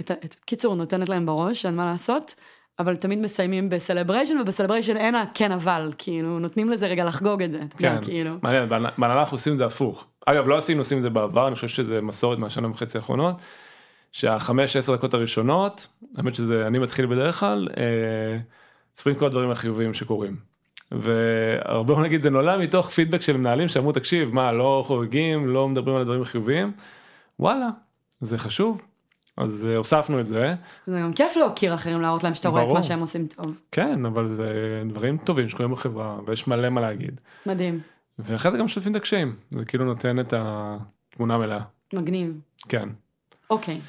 [0.00, 2.34] את, את, קיצור, נותנת להם בראש, אין מה לעשות,
[2.80, 7.58] אבל תמיד מסיימים בסלבריישן, ובסלבריישן אין הכן אבל, כאילו, נותנים לזה רגע לחגוג את זה,
[7.68, 8.30] אתה יודע, כן כאילו.
[8.42, 11.46] מעניין בהנ- בהנהלה אנחנו עושים את זה הפוך אגב לא עשינו עושים את זה בעבר
[11.46, 13.36] אני חושב שזה מסורת מהשנה וחצי האחרונות.
[14.12, 18.38] שהחמש עשר דקות הראשונות האמת שזה אני מתחיל בדרך כלל אה,
[18.94, 20.36] מספרים כל הדברים החיוביים שקורים.
[20.92, 25.68] והרבה בוא נגיד זה נולד מתוך פידבק של מנהלים שאמרו תקשיב מה לא חוגגים לא
[25.68, 26.72] מדברים על הדברים החיוביים
[27.40, 27.68] וואלה
[28.20, 28.82] זה חשוב
[29.40, 30.54] אז אה, הוספנו את זה
[30.86, 32.72] זה גם כיף להוקיר אחרים, להראות להם שאתה רואה את.
[32.72, 33.54] מה שהם עושים טוב.
[33.72, 34.52] כן אבל זה
[34.86, 37.80] דברים טובים שקורים בחברה ויש מלא מה להגיד מדהים,
[38.18, 41.60] ואחרי זה גם משתפים את הקשיים זה כאילו נותן את התמונה המלאה
[41.92, 42.40] מגניב.
[42.68, 42.88] כן.
[43.50, 43.80] אוקיי.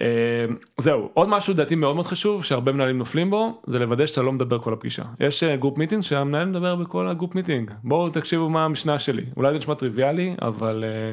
[0.00, 0.46] אה,
[0.78, 4.32] זהו עוד משהו דעתי מאוד מאוד חשוב שהרבה מנהלים נופלים בו זה לוודא שאתה לא
[4.32, 8.50] מדבר כל הפגישה יש אה, group meeting שהמנהל מדבר בכל ה group meeting בואו תקשיבו
[8.50, 11.12] מה המשנה שלי אולי זה נשמע טריוויאלי אבל אה,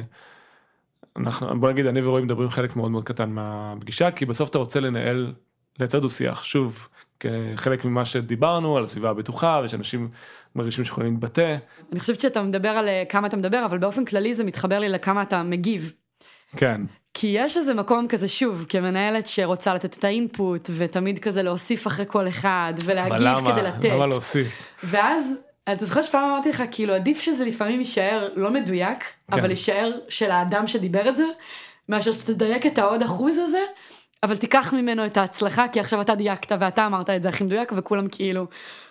[1.16, 4.80] אנחנו בוא נגיד אני ורועי מדברים חלק מאוד מאוד קטן מהפגישה כי בסוף אתה רוצה
[4.80, 5.32] לנהל
[5.78, 6.88] לייצר דו שיח שוב
[7.20, 10.08] כחלק ממה שדיברנו על הסביבה הבטוחה ושאנשים
[10.56, 11.56] מרגישים שיכולים להתבטא
[11.92, 14.88] אני חושבת שאתה מדבר על אה, כמה אתה מדבר, אבל באופן כללי זה מתחבר לי
[14.88, 15.92] לכמה אתה מגיב.
[16.56, 16.80] כן
[17.14, 22.04] כי יש איזה מקום כזה, שוב, כמנהלת שרוצה לתת את האינפוט, ותמיד כזה להוסיף אחרי
[22.08, 23.84] כל אחד, אבל ולהגיב למה כדי לתת.
[23.84, 25.36] למה להוסיף ואז,
[25.72, 29.38] אתה זוכר שפעם אמרתי לך, כאילו עדיף שזה לפעמים יישאר לא מדויק, כן.
[29.38, 31.24] אבל יישאר של האדם שדיבר את זה,
[31.88, 33.62] מאשר שתדייק את העוד אחוז הזה,
[34.22, 37.72] אבל תיקח ממנו את ההצלחה, כי עכשיו אתה דייקת ואתה אמרת את זה הכי מדויק,
[37.76, 38.46] וכולם כאילו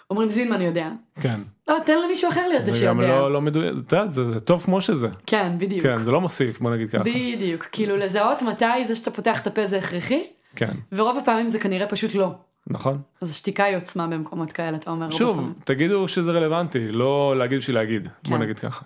[0.09, 0.89] אומרים זינמן יודע.
[1.21, 3.13] כן לא, תן למישהו אחר להיות זה זה גם שיודע.
[3.13, 5.83] לא לא מדויק את יודעת, זה זה טוב כמו שזה כן, בדיוק.
[5.83, 7.63] כן זה לא מוסיף בוא נגיד ככה בדיוק.
[7.63, 10.23] כאילו לזהות מתי זה שאתה פותח את הפה זה הכרחי,
[10.55, 12.31] כן ורוב הפעמים זה כנראה פשוט לא.
[12.67, 15.09] נכון אז שתיקה היא עוצמה במקומות כאלה, אתה אומר.
[15.09, 15.53] שוב פעמים.
[15.63, 18.43] תגידו שזה רלוונטי לא להגיד בשביל להגיד בוא כן.
[18.43, 18.85] נגיד ככה.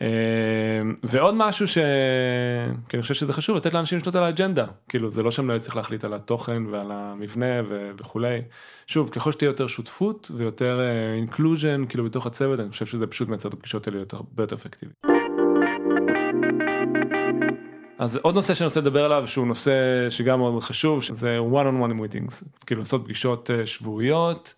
[0.00, 0.06] אה,
[1.02, 1.78] ועוד משהו ש...
[2.88, 5.76] כי אני חושב שזה חשוב לתת לאנשים לשלוט על האג'נדה כאילו זה לא שהמנהל צריך
[5.76, 8.42] להחליט על התוכן ועל המבנה ו- וכולי.
[8.86, 10.80] שוב ככל שתהיה יותר שותפות ויותר
[11.16, 14.56] inclusion כאילו בתוך הצוות אני חושב שזה פשוט מייצר את הפגישות האלה יותר הרבה יותר
[14.56, 15.13] אפקטיבית.
[17.98, 19.72] אז עוד נושא שאני רוצה לדבר עליו שהוא נושא
[20.10, 24.54] שגם מאוד חשוב שזה one on one meetings כאילו לעשות פגישות אה, שבועיות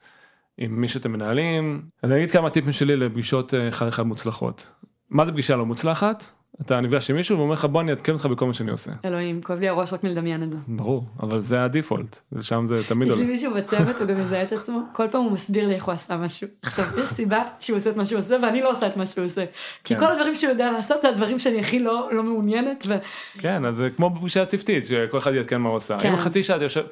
[0.58, 1.82] עם מי שאתם מנהלים.
[2.04, 4.72] אני אגיד כמה טיפים שלי לפגישות אה, אחד אחד מוצלחות.
[5.10, 6.24] מה זה פגישה לא מוצלחת?
[6.60, 8.90] אתה נפגש עם מישהו ואומר לך בוא אני אעדכן אותך בכל מה שאני עושה.
[9.04, 10.56] אלוהים, כואב לי הראש רק מלדמיין את זה.
[10.68, 13.32] ברור אבל זה הדיפולט שם זה תמיד יש לי עולה.
[13.32, 16.16] מישהו בצוות, הוא גם מזהה את עצמו, כל פעם הוא מסביר לי איך הוא עשה
[16.16, 16.48] משהו.
[16.62, 19.24] עכשיו, יש סיבה שהוא עושה את מה שהוא עושה ואני לא עושה את מה שהוא
[19.24, 19.44] עושה.
[19.84, 20.00] כי כן.
[20.00, 22.86] כל הדברים שהוא יודע לעשות זה הדברים שאני הכי לא לא מעוניינת.
[23.38, 25.98] כן אז זה כמו בפגישה הצוותית שכל אחד יעדכן מה הוא עושה.
[26.00, 26.10] כן.
[26.10, 26.84] אם חצי שעה אתה יושב.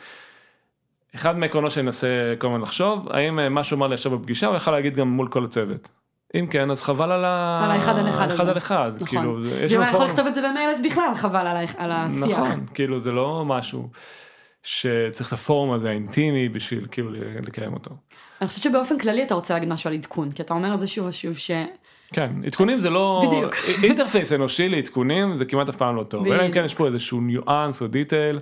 [1.14, 4.46] אחד מהעקרונות שאני מנסה כל הזמן לחשוב האם אה, מה שהוא אמר לי עכשיו בפגישה
[4.46, 5.88] הוא יכול להגיד גם מול כל הצוות.
[6.35, 7.61] אם כן אז חבל על ה...
[7.64, 8.49] על האחד על אחד אחד.
[8.49, 8.92] על אחד.
[8.94, 9.07] נכון.
[9.09, 11.47] כאילו, יש לנו היה יכול פורום- לכתוב את זה במייל אז בכלל חבל
[11.79, 12.38] על השיח.
[12.38, 13.88] נכון כאילו זה לא משהו
[14.62, 17.11] שצריך את הפורום הזה האינטימי בשביל כאילו
[17.47, 17.90] לקיים אותו.
[18.40, 20.88] אני חושבת שבאופן כללי אתה רוצה להגיד משהו על עדכון, כי אתה אומר את זה
[20.88, 21.51] שוב ושוב ש...
[22.12, 23.55] כן עדכונים זה לא בדיוק.
[23.83, 26.53] interface אנושי לעדכונים זה כמעט אף פעם לא טוב אלא אם.
[26.53, 28.40] כן יש פה איזשהו ניואנס או detail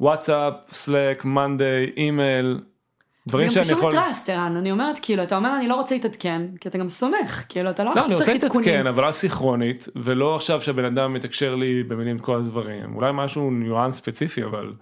[0.00, 1.64] וואטסאפ סלאק מונדי
[1.96, 2.60] אימייל
[3.26, 3.92] זה דברים גם שאני קשור יכול.
[3.92, 6.88] ל trust, ערן, אני אומרת, כאילו, אתה אומר, אני לא רוצה להתעדכן, כי אתה גם
[6.88, 8.68] סומך, כאילו, אתה לא לא, עכשיו אני צריך רוצה עדכונים.
[8.68, 13.96] להתעדכן אבל אסינכרונית ולא עכשיו שהבן אדם מתקשר לי במילים כל הדברים אולי משהו ניואנס
[13.96, 14.72] ספציפי אבל.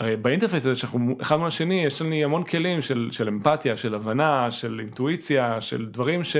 [0.00, 3.76] הרי ב interface הזה שאנחנו אחד מול השני יש לי המון כלים של, של אמפתיה
[3.76, 6.36] של הבנה של אינטואיציה של דברים ש...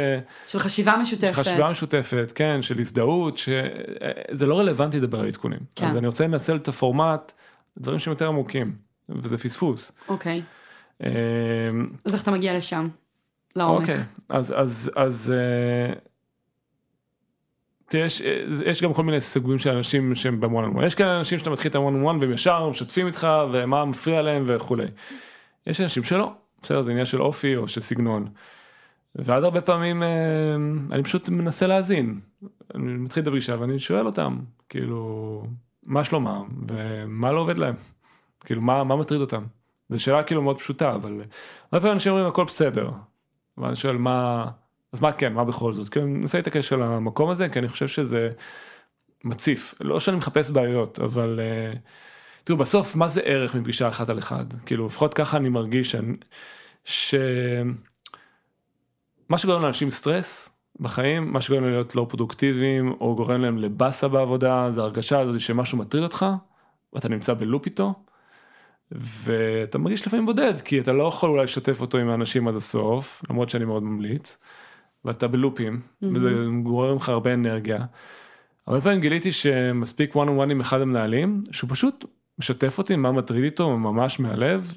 [0.46, 1.32] של חשיבה משותפת.
[1.34, 5.86] חשיבה משותפת כן של הזדהות שזה לא רלוונטי לדבר על עדכונים כן.
[5.86, 7.32] אז אני רוצה לנצל את הפורמט
[7.78, 9.92] דברים שהם יותר עמוקים וזה פספוס.
[10.08, 10.42] אוקיי,
[11.02, 11.06] אמ,
[12.04, 12.88] אז איך אתה מגיע לשם?
[13.56, 13.80] לעומק.
[13.80, 15.94] אוקיי, אז, אז, אז, אה,
[17.88, 20.84] תראה, יש, אה, יש גם כל מיני סוגים של אנשים שהם on one.
[20.86, 24.44] יש כאלה אנשים שאתה מתחיל את on one והם ישר משתפים איתך ומה מפריע להם
[24.46, 24.86] וכולי.
[25.66, 28.28] יש אנשים שלא, בסדר, זה עניין של אופי או של סגנון.
[29.14, 30.08] ואז הרבה פעמים אה,
[30.92, 32.20] אני פשוט מנסה להאזין.
[32.74, 34.38] אני מתחיל את הפגישה ואני שואל אותם,
[34.68, 35.42] כאילו,
[35.82, 37.74] מה שלומם ומה לא עובד להם.
[38.44, 39.44] כאילו, מה, מה מטריד אותם.
[39.88, 42.90] זו שאלה כאילו מאוד פשוטה, אבל הרבה פעמים אנשים אומרים הכל בסדר.
[43.58, 44.46] ואני שואל מה,
[44.92, 45.88] אז מה כן, מה בכל זאת?
[45.88, 48.30] כאילו, אני מנסה להתעקש על המקום הזה, כי אני חושב שזה
[49.24, 49.74] מציף.
[49.80, 51.78] לא שאני מחפש בעיות, אבל uh,
[52.44, 54.44] תראו, בסוף, מה זה ערך מפגישה אחת על אחד?
[54.66, 56.16] כאילו, לפחות ככה אני מרגיש שאני,
[56.84, 57.14] ש...
[59.28, 64.08] מה שגורם לאנשים סטרס בחיים, מה שגורם להם להיות לא פרודוקטיביים, או גורם להם לבאסה
[64.08, 66.26] בעבודה, זה הרגשה הזאת שמשהו מטריד אותך,
[66.92, 67.94] ואתה נמצא בלופ איתו.
[68.92, 73.22] ואתה מרגיש לפעמים בודד כי אתה לא יכול אולי לשתף אותו עם האנשים עד הסוף
[73.30, 74.38] למרות שאני מאוד ממליץ.
[75.04, 76.30] ואתה בלופים וזה
[76.62, 77.78] גורם לך הרבה אנרגיה.
[78.66, 82.04] הרבה פעמים גיליתי שמספיק one on one עם אחד המנהלים שהוא פשוט
[82.38, 84.72] משתף אותי מה מטריד איתו ממש מהלב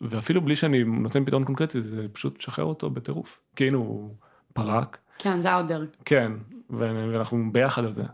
[0.00, 4.14] ואפילו בלי שאני נותן פתרון קונקרטי זה פשוט שחרר אותו בטירוף כאילו הוא
[4.52, 5.84] פרק כן, זה האודר.
[6.04, 6.32] כן
[6.70, 8.04] ואנחנו ביחד על זה.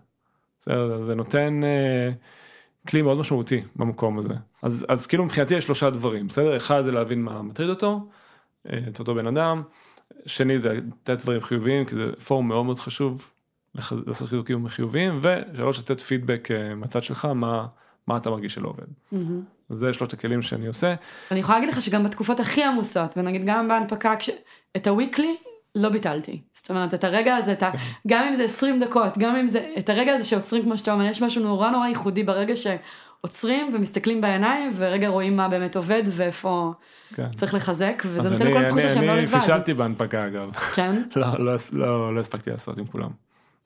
[0.59, 2.11] בסדר, זה נותן אה,
[2.89, 4.35] כלי מאוד משמעותי במקום הזה.
[4.63, 6.57] אז אז כאילו מבחינתי יש שלושה דברים בסדר?
[6.57, 8.09] אחד זה להבין מה מטריד אותו
[8.73, 9.63] אה, את אותו בן אדם.
[10.27, 13.31] שני זה לתת דברים חיוביים כי זה פורום מאוד מאוד חשוב
[13.75, 15.21] לח- לעשות חיזוקים חיוביים.
[15.23, 17.67] ושלוש לתת פידבק אה, מהצד שלך מה
[18.07, 18.87] מה אתה מרגיש שלא עובד.
[19.71, 20.95] אז זה שלושת הכלים שאני עושה.
[21.31, 24.31] אני יכולה להגיד לך שגם בתקופות הכי עמוסות, ונגיד גם בהנפקה, כש...
[24.77, 25.37] את הוויקלי
[25.75, 26.41] לא ביטלתי.
[26.55, 27.71] זאת אומרת, את הרגע הזה, את ה...
[28.07, 31.05] גם אם זה 20 דקות, גם אם זה, את הרגע הזה שעוצרים, כמו שאתה אומר,
[31.05, 36.73] יש משהו נורא נורא ייחודי ברגע שעוצרים ומסתכלים בעיניים, ורגע רואים מה באמת עובד ואיפה
[37.15, 37.29] כן.
[37.35, 39.35] צריך לחזק, וזה נותן אני- אני- תחושה שהם לא אני לבד.
[39.41, 40.53] פישלתי בהנפקה אגב.
[40.53, 41.03] כן?
[41.17, 43.11] לא, לא, לא, לא הספקתי לעשות עם כולם.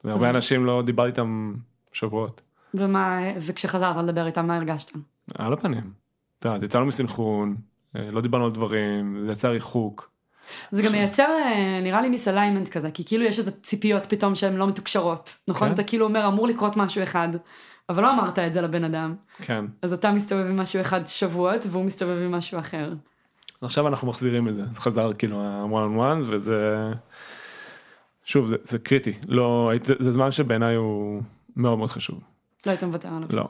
[0.03, 1.53] והרבה אנשים לא דיברתי איתם
[1.93, 2.41] שבועות.
[2.73, 4.91] ומה, וכשחזרת לדבר איתם, מה הרגשת?
[5.35, 5.91] על הפנים.
[6.39, 7.55] את יודעת, יצאנו מסנכרון,
[7.95, 10.09] אה, לא דיברנו על דברים, זה יצר ריחוק.
[10.71, 14.55] זה גם מייצר אה, נראה לי misalignment כזה, כי כאילו יש איזה ציפיות פתאום שהן
[14.55, 15.67] לא מתוקשרות, נכון?
[15.67, 15.73] כן.
[15.73, 17.29] אתה כאילו אומר אמור לקרות משהו אחד,
[17.89, 19.65] אבל לא אמרת את זה לבן אדם, כן.
[19.81, 22.93] אז אתה מסתובב עם משהו אחד שבועות והוא מסתובב עם משהו אחר.
[23.61, 24.63] עכשיו אנחנו מחזירים את זה.
[24.73, 26.75] זה חזר כאילו ה-one on one וזה...
[28.23, 29.13] שוב, זה, זה קריטי.
[29.27, 31.21] לא, היית- זה זמן שבעיניי הוא
[31.55, 32.19] מאוד מאוד חשוב.
[32.65, 33.29] לא היית מוותר עליו.
[33.29, 33.47] לא.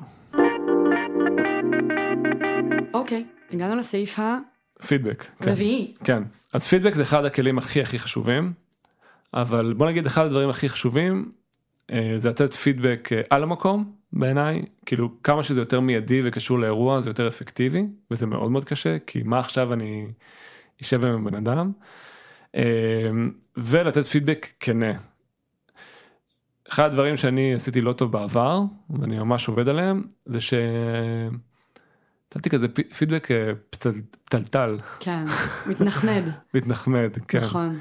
[2.94, 4.20] אוקיי, הגענו לסעיף
[4.88, 5.26] פידבק.
[5.42, 5.50] כן.
[5.50, 5.94] הרביעי.
[6.04, 6.24] כן.
[6.54, 8.54] אז פידבק זה אחד הכלים הכי הכי חשובים.
[9.34, 11.32] אבל בוא נגיד אחד הדברים הכי חשובים
[11.92, 17.02] אה, זה לתת פידבק אה, על המקום בעיניי כאילו כמה שזה יותר מיידי וקשור לאירוע
[17.02, 20.08] זה יותר אפקטיבי וזה מאוד מאוד קשה כי מה עכשיו אני
[20.82, 21.72] אשב עם בן אדם
[22.56, 23.10] אה,
[23.58, 24.92] ולתת פידבק כנה.
[26.70, 30.54] אחד הדברים שאני עשיתי לא טוב בעבר ואני ממש עובד עליהם זה ש...
[32.36, 35.24] נתתי כזה פי- פידבק אה, פתל- פתלתל כן,
[35.68, 37.80] מתנחמד, מתנחמד כן נכון.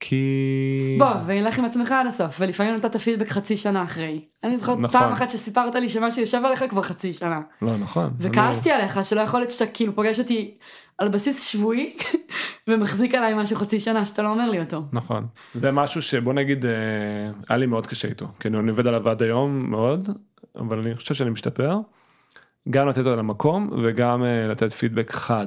[0.00, 0.96] כי...
[0.98, 4.24] בוא, וילך עם עצמך עד הסוף, ולפעמים נתת פידבק חצי שנה אחרי.
[4.44, 5.00] אני זוכרת נכון.
[5.00, 7.40] פעם אחת שסיפרת לי שמשהו יושב עליך כבר חצי שנה.
[7.62, 8.10] לא, נכון.
[8.18, 10.54] וכעסתי עליך שלא יכול להיות שאתה כאילו פוגש אותי
[10.98, 11.96] על בסיס שבועי
[12.68, 14.82] ומחזיק עליי משהו חצי שנה שאתה לא אומר לי אותו.
[14.92, 15.26] נכון.
[15.54, 16.70] זה משהו שבוא נגיד אה,
[17.48, 18.26] היה לי מאוד קשה איתו.
[18.40, 20.08] כי אני עובד עליו עד היום מאוד,
[20.56, 21.78] אבל אני חושב שאני משתפר.
[22.70, 25.46] גם לתת על המקום וגם אה, לתת פידבק חד.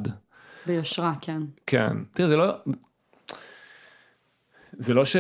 [0.66, 1.42] ביושרה, כן.
[1.66, 1.98] כן.
[2.14, 2.54] תראה, זה לא...
[4.74, 5.16] זה לא ש...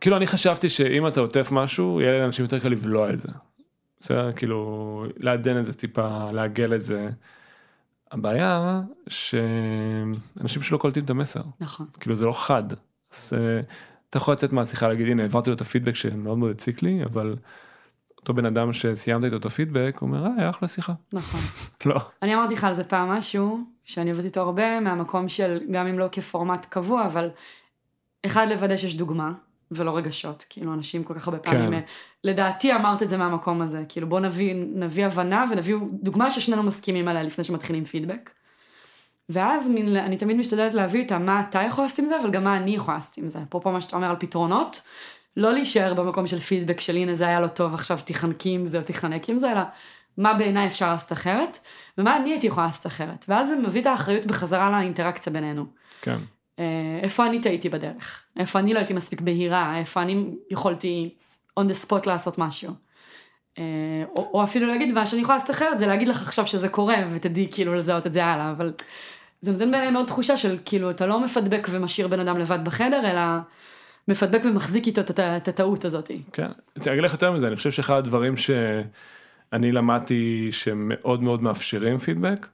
[0.00, 3.28] כאילו אני חשבתי שאם אתה עוטף משהו, יהיה לאנשים יותר קל לבלוע את זה.
[4.00, 4.32] בסדר?
[4.32, 7.08] כאילו, לעדן את זה טיפה, לעגל את זה.
[8.12, 11.42] הבעיה שאנשים שלא קולטים את המסר.
[11.60, 11.86] נכון.
[12.00, 12.62] כאילו זה לא חד.
[13.12, 13.60] אז אה,
[14.10, 17.36] אתה יכול לצאת מהשיחה להגיד הנה העברתי לו את הפידבק שמאוד מאוד הציק לי אבל
[18.28, 20.92] אותו בן אדם שסיימת איתו את הפידבק הוא אומר אה היה אחלה שיחה.
[21.12, 21.40] נכון.
[21.90, 22.00] לא.
[22.22, 25.98] אני אמרתי לך על זה פעם משהו, שאני עובדת איתו הרבה, מהמקום של, גם אם
[25.98, 27.30] לא כפורמט קבוע, אבל
[28.26, 29.32] אחד לוודא שיש דוגמה,
[29.70, 31.74] ולא רגשות, כאילו אנשים כל כך הרבה פעמים, כן.
[31.74, 31.80] אה,
[32.24, 37.08] לדעתי אמרת את זה מהמקום הזה, כאילו בוא נביא, נביא הבנה ונביא דוגמה ששנינו מסכימים
[37.08, 38.30] עליה לפני שמתחילים פידבק.
[39.28, 42.44] ואז מין, אני תמיד משתדלת להביא איתה מה אתה יכול לעשות עם זה, אבל גם
[42.44, 43.38] מה אני יכולה לעשות עם זה.
[43.48, 44.82] אפרופו מה שאתה אומר על פתרונות,
[45.36, 48.78] לא להישאר במקום של פידבק של הנה זה היה לא טוב, עכשיו תחנקי עם זה
[48.78, 49.60] או תחנק עם זה, אלא
[50.18, 51.58] מה בעיניי אפשר לעשות אחרת,
[51.98, 53.24] ומה אני הייתי יכולה לעשות אחרת.
[53.28, 55.66] ואז זה מביא את האחריות בחזרה לאינטראקציה בינינו.
[56.02, 56.18] כן.
[56.58, 61.14] אה, איפה אני טעיתי בדרך, איפה אני לא הייתי מספיק בהירה, איפה אני יכולתי
[61.60, 62.72] on the spot לעשות משהו.
[63.58, 63.64] אה,
[64.16, 66.96] או, או אפילו להגיד מה שאני יכולה לעשות אחרת זה להגיד לך עכשיו שזה קורה
[67.10, 68.72] ותדעי כאילו לזהות את זה הלאה, אבל
[69.40, 73.10] זה נותן בעיניי מאוד תחושה של כאילו אתה לא מפדבק ומשאיר בן אדם לבד בחדר,
[73.10, 73.20] אלא
[74.08, 76.10] מפדבק ומחזיק איתו את, הט- את הטעות הזאת.
[76.32, 76.46] כן.
[76.76, 82.46] אני אגיד לך יותר מזה אני חושב שאחד הדברים שאני למדתי שמאוד מאוד מאפשרים פידבק.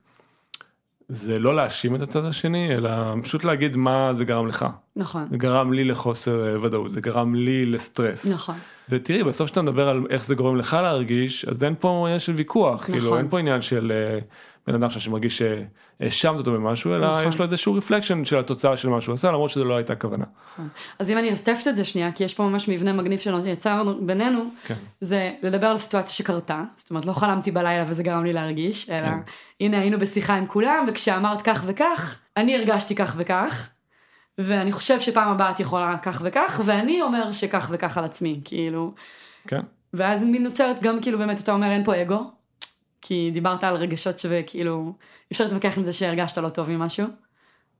[1.09, 2.91] זה לא להאשים את הצד השני אלא
[3.23, 4.67] פשוט להגיד מה זה גרם לך.
[4.97, 8.27] נכון, זה גרם לי לחוסר אה, ודאות זה גרם לי לסטרס.
[8.33, 8.55] נכון,
[8.89, 12.33] ותראי בסוף שאתה מדבר על איך זה גורם לך להרגיש אז אין פה עניין של
[12.33, 12.95] ויכוח נכון.
[12.95, 14.19] כאילו אין פה עניין של אה,
[14.67, 17.29] בן אדם עכשיו שמרגיש שהאשמת אותו במשהו אלא נכון.
[17.29, 20.25] יש לו איזשהו רפלקשן של התוצאה של מה שהוא עשה למרות שזו לא הייתה כוונה.
[20.53, 20.69] נכון.
[20.99, 24.45] אז אם אני אוספת את זה שנייה, כי יש פה ממש מבנה מגניב שיצרנו בינינו,
[24.65, 24.75] כן.
[25.01, 29.07] זה לדבר על סיטואציה שקרתה, זאת אומרת לא חלמתי בלילה וזה גרם לי להרגיש, אלא
[29.07, 29.19] כן.
[29.61, 33.69] הנה היינו בשיחה עם כולם וכשאמרת כך וכך, אני הרגשתי כך וכך,
[34.39, 38.95] ואני חושב שפעם הבאה את יכולה כך וכך, ואני אומר שכך וכך על עצמי, כאילו,
[39.49, 39.61] כן.
[39.95, 42.31] ואז מין נוצרת גם כאילו באמת אתה אומר אין פה אגו,
[43.03, 47.07] כי דיברת על רגשות שכאילו אי אפשר להתווכח עם זה שהרגשת לא טוב עם משהו,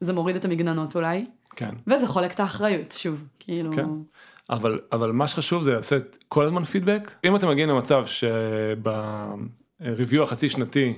[0.01, 1.75] זה מוריד את המגננות אולי, כן.
[1.87, 3.87] וזה חולק את האחריות, שוב, כאילו, כן.
[4.51, 8.05] אבל אבל מה שחשוב זה לעשות כל הזמן פידבק אם אתם מגיעים למצב
[9.81, 10.95] שב review החצי שנתי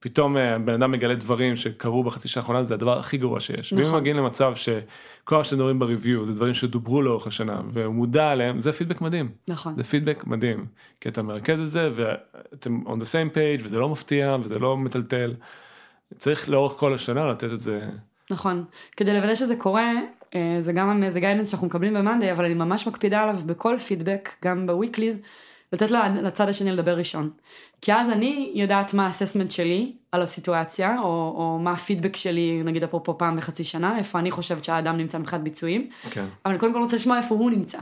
[0.00, 3.72] פתאום אה, בן אדם מגלה דברים שקרו בחצי שנה האחרונה זה הדבר הכי גרוע שיש.
[3.72, 4.00] ואם נכון.
[4.00, 8.30] מגיעים למצב שכל מה שאתם מדברים ב review זה דברים שדוברו לאורך השנה והוא מודע
[8.30, 9.28] עליהם זה פידבק מדהים.
[9.48, 10.66] נכון, זה פידבק מדהים
[11.00, 14.76] כי אתה מרכז את זה ואתם on the same page וזה לא מפתיע וזה לא
[14.76, 15.34] מטלטל.
[16.18, 17.80] צריך לאורך כל השנה לתת את זה.
[18.30, 18.64] נכון,
[18.96, 19.92] כדי לוודא שזה קורה,
[20.34, 24.28] אה, זה גם איזה guidance שאנחנו מקבלים במאנדיי, אבל אני ממש מקפידה עליו בכל פידבק,
[24.44, 25.20] גם ב weeklies,
[25.72, 25.90] לתת
[26.22, 27.30] לצד השני לדבר ראשון.
[27.80, 32.84] כי אז אני יודעת מה האססמנט שלי על הסיטואציה, או, או מה הפידבק שלי, נגיד
[32.84, 36.24] אפרופו פעם בחצי שנה, איפה אני חושבת שהאדם נמצא מבחינת ביצועים, כן.
[36.44, 37.78] אבל אני קודם כל רוצה לשמוע איפה הוא נמצא.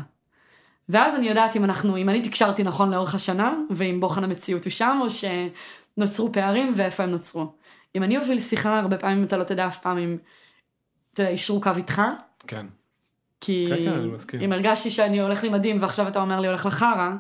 [0.89, 4.71] ואז אני יודעת אם אנחנו, אם אני תקשרתי נכון לאורך השנה, ואם בוחן המציאות הוא
[4.71, 7.53] שם, או שנוצרו פערים ואיפה הם נוצרו.
[7.97, 10.19] אם אני אוביל שיחה, הרבה פעמים אתה לא תדע אף פעם אם,
[11.15, 12.03] אתה יודע, אישרו קו איתך,
[12.47, 12.67] כן.
[13.41, 14.41] כי כן, כן.
[14.41, 17.11] אם הרגשתי שאני הולך לי מדהים ועכשיו אתה אומר לי הולך לחרא,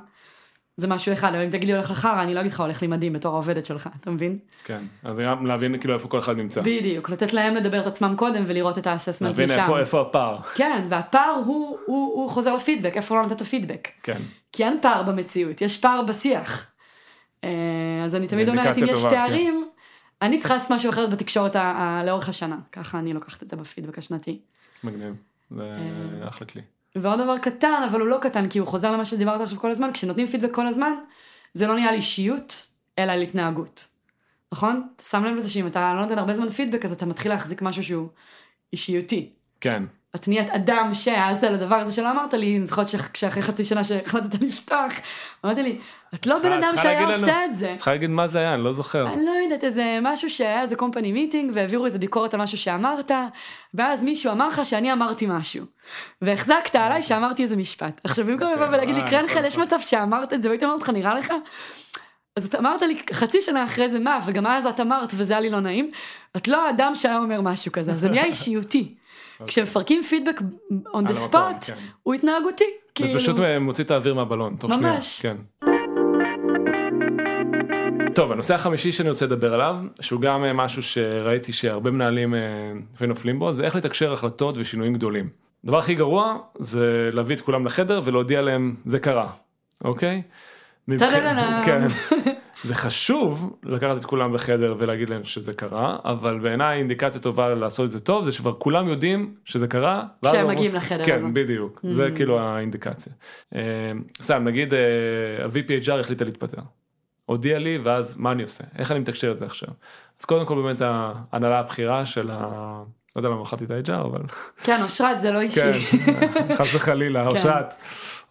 [0.78, 2.88] זה משהו אחד, אבל אם תגיד לי הולך לחרא, אני לא אגיד לך הולך לי
[2.88, 4.38] מדהים בתור העובדת שלך, אתה מבין?
[4.64, 4.82] כן.
[5.04, 6.60] אז גם להבין כאילו איפה כל אחד נמצא.
[6.60, 9.60] בדיוק, לתת להם לדבר את עצמם קודם ולראות את האססמנט להבין משם.
[9.60, 10.38] איפה איפה הפער.
[10.54, 13.88] כן, והפער הוא, הוא, הוא חוזר לפידבק, איפה לא נתת פידבק.
[14.02, 14.22] כן.
[14.52, 16.66] כי אין פער במציאות, יש פער בשיח.
[17.44, 17.50] אה,
[18.04, 19.10] אז אני תמיד אומרת, אם יש כן.
[19.10, 19.66] פערים,
[20.22, 22.56] אני צריכה לעשות משהו אחרת בתקשורת ה- ה- לאורך השנה.
[22.72, 24.38] ככה אני לוקחת את זה בפידבק השנתי.
[24.84, 25.14] מגניב.
[25.50, 25.62] זה
[26.22, 26.62] אה, אחלה כלי.
[27.02, 29.90] ועוד דבר קטן, אבל הוא לא קטן, כי הוא חוזר למה שדיברת עכשיו כל הזמן,
[29.94, 30.92] כשנותנים פידבק כל הזמן,
[31.52, 32.66] זה לא נהיה על אישיות,
[32.98, 33.88] אלא על התנהגות.
[34.52, 34.88] נכון?
[34.96, 37.62] אתה שם לב לזה שאם אתה לא נותן הרבה זמן פידבק, אז אתה מתחיל להחזיק
[37.62, 38.08] משהו שהוא
[38.72, 39.30] אישיותי.
[39.60, 39.82] כן.
[40.14, 43.84] את נהיית אדם שאז על הדבר הזה שלא אמרת לי, אני זוכרת שאחרי חצי שנה
[43.84, 44.92] שהחלטת לפתוח,
[45.44, 45.78] אמרת לי,
[46.14, 47.12] את לא בן אדם שהיה לנו.
[47.12, 47.72] עושה את זה.
[47.76, 49.12] צריכה להגיד מה זה היה, אני לא זוכר.
[49.12, 53.10] אני לא יודעת, איזה משהו שהיה איזה קומפני מיטינג והעבירו איזה ביקורת על משהו שאמרת,
[53.74, 55.64] ואז מישהו אמר לך שאני אמרתי משהו.
[56.22, 58.00] והחזקת עליי שאמרתי איזה משפט.
[58.04, 59.66] עכשיו במקום לבוא ולהגיד לי, אה, קרנחל, יש נכון.
[59.66, 61.32] מצב שאמרת את זה, והייתי אומרת לך, נראה לך?
[62.36, 65.40] אז אתה אמרת לי חצי שנה אחרי זה מה, וגם אז את אמרת וזה היה
[65.40, 65.90] לי לא נעים,
[66.36, 68.94] את לא האדם שהיה אומר משהו כזה, אז זה נהיה אישיותי.
[69.46, 71.74] כשמפרקים פידבק on the spot, כן.
[72.02, 72.64] הוא התנהגותי.
[72.64, 74.92] זה כאילו, פשוט מוציא את האוויר מהבלון תוך שנייה.
[74.92, 75.26] ממש.
[78.18, 78.22] כן.
[78.22, 83.06] טוב הנושא החמישי שאני רוצה לדבר עליו שהוא גם אה, משהו שראיתי שהרבה מנהלים אה,
[83.06, 85.28] נופלים בו זה איך לתקשר החלטות ושינויים גדולים.
[85.64, 89.28] הדבר הכי גרוע זה להביא את כולם לחדר ולהודיע להם זה קרה
[89.84, 90.22] אוקיי.
[91.66, 91.86] כן.
[92.64, 97.86] זה חשוב לקחת את כולם בחדר ולהגיד להם שזה קרה אבל בעיניי אינדיקציה טובה לעשות
[97.86, 100.04] את זה טוב זה שכבר כולם יודעים שזה קרה.
[100.24, 101.26] כשהם מגיעים לחדר כן הזה.
[101.32, 102.16] בדיוק זה Mm.
[102.16, 103.12] כאילו האינדיקציה.
[103.54, 106.60] אה, סתם נגיד ה-VPHR החליטה להתפטר.
[107.28, 109.68] הודיע לי ואז מה אני עושה איך אני מתקשר את זה עכשיו.
[110.20, 112.38] אז קודם כל באמת ההנהלה הבכירה של ה...
[113.16, 114.20] לא יודע למה בחרתי את ה-HR אבל
[114.64, 115.60] כן, אושרת זה לא אישי.
[115.60, 117.26] כן חס וחלילה כן.
[117.26, 117.74] אושרת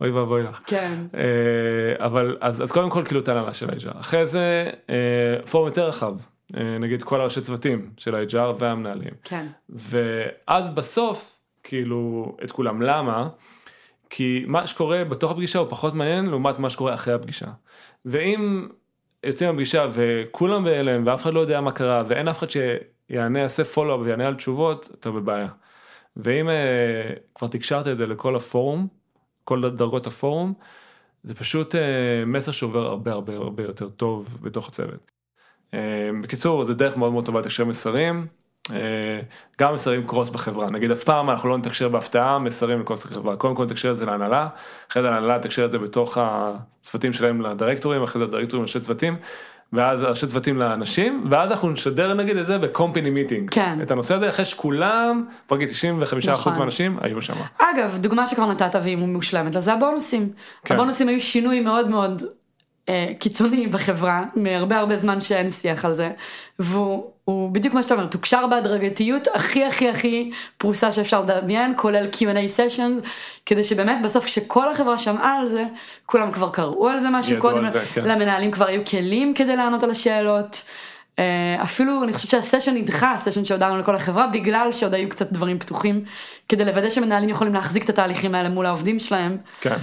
[0.02, 0.62] אוי ואבוי לך.
[0.66, 1.02] כן.
[1.16, 5.68] אה, אבל אז, אז קודם כל כאילו את ההנהלה של ה-HR אחרי זה אה, פורום
[5.68, 6.16] יותר רחב
[6.58, 9.48] אה, נגיד כל הראשי צוותים של ה-HR והמנהלים כן.
[9.70, 13.30] ואז בסוף כאילו את כולם למה
[14.10, 17.48] כי מה שקורה בתוך הפגישה הוא פחות מעניין לעומת מה שקורה אחרי הפגישה
[18.06, 18.68] ואם
[19.24, 23.64] יוצאים מהפגישה וכולם בהלם ואף אחד לא יודע מה קרה ואין אף אחד שיענה יעשה
[23.64, 25.48] פולו ויענה על תשובות אתה בבעיה.
[26.16, 28.88] ואם uh, כבר תקשרת את זה לכל הפורום
[29.44, 30.54] כל דרגות הפורום
[31.24, 31.78] זה פשוט uh,
[32.26, 35.12] מסר שעובר הרבה הרבה הרבה יותר טוב בתוך הצוות.
[35.72, 35.78] Uh,
[36.24, 38.28] בקיצור זה דרך מאוד מאוד טובה לתקשר מסרים.
[38.68, 38.72] Uh,
[39.62, 43.56] גם מסרים קרוס בחברה נגיד אף פעם אנחנו לא נתקשר בהפתעה מסרים לקרוס בחברה קודם
[43.56, 44.48] כל נתקשר את זה להנהלה
[44.92, 49.16] אחרי זה להנהלה תקשר את זה בתוך הצוותים שלהם לדירקטורים אחרי זה הדירקטורים לראשי צוותים
[49.74, 53.80] ואז ראשי צוותים לאנשים ואז אנחנו נשדר נגיד את זה בקומפני מיטינג כן.
[53.82, 56.58] את הנושא הזה אחרי שכולם נגיד 95% נכון.
[56.58, 57.34] מהאנשים היו שם.
[57.58, 60.30] אגב, דוגמה שכבר נתת והיא מושלמת לה זה הבונוסים.
[60.66, 60.76] כן.
[60.76, 62.28] הבונוסים היו שינוי מאוד מאוד אה,
[63.20, 66.10] קיצוני בחברה, מהרבה הרבה זמן שאין שיח על זה,
[66.60, 72.08] והוא הוא בדיוק מה שאתה אומר, תוקשר בהדרגתיות הכי הכי הכי פרוסה שאפשר לדמיין, כולל
[72.14, 73.08] Q&A sessions,
[73.46, 75.64] כדי שבאמת בסוף כשכל החברה שמעה על זה,
[76.06, 78.06] כולם כבר קראו על זה משהו קודם, זה, כן.
[78.06, 80.64] למנהלים כבר היו כלים כדי לענות על השאלות.
[81.20, 85.60] אה, אפילו אני חושבת שהסשן נדחה, הסשן שהודענו לכל החברה, בגלל שעוד היו קצת דברים
[85.60, 86.04] פתוחים,
[86.50, 89.78] כדי לוודא שמנהלים יכולים להחזיק את התהליכים האלה מול העובדים שלהם, כן אה,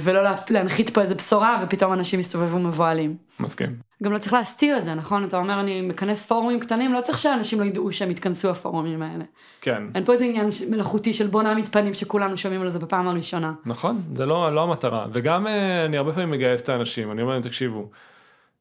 [0.00, 3.16] ולא לה- להנחית פה איזה בשורה ופתאום אנשים יסתובבו מבוהלים.
[3.40, 3.76] מסכים.
[4.02, 5.24] גם לא צריך להסתיר את זה, נכון?
[5.24, 9.24] אתה אומר אני מכנס פורומים קטנים, לא צריך שאנשים לא ידעו שהם יתכנסו הפורומים האלה.
[9.60, 9.82] כן.
[9.94, 13.52] אין פה איזה עניין מלאכותי של בוא נעמיד פנים שכולנו שומעים על זה בפעם הראשונה.
[13.66, 17.32] נכון זה לא לא המטרה וגם אה, אני הרבה פעמים מגייס את האנשים אני אומר
[17.32, 17.88] להם תקשיבו.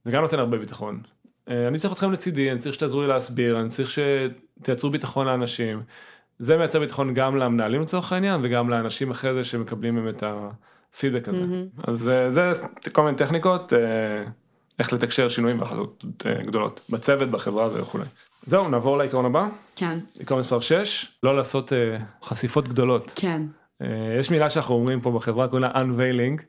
[0.05, 1.01] זה גם נותן הרבה ביטחון.
[1.49, 5.81] אה, אני צריך אתכם לצידי אני צריך שתעזרו לי להסביר אני צריך שתייצרו ביטחון לאנשים.
[6.39, 10.23] זה מייצר ביטחון גם למנהלים לצורך העניין וגם לאנשים אחרי זה שמקבלים מהם את
[10.95, 11.45] הפידבק הזה.
[11.87, 12.51] אז אה, זה
[12.91, 13.79] כל מיני טכניקות אה,
[14.79, 18.03] איך לתקשר שינויים והחלטות אה, גדולות בצוות בחברה וכולי.
[18.45, 21.71] זהו נעבור לעיקרון הבא כן, עיקרון מספר 6 לא לעשות
[22.23, 23.13] חשיפות גדולות.
[23.15, 23.41] כן,
[24.19, 26.41] יש מילה שאנחנו אומרים פה בחברה קוראים לה unveiling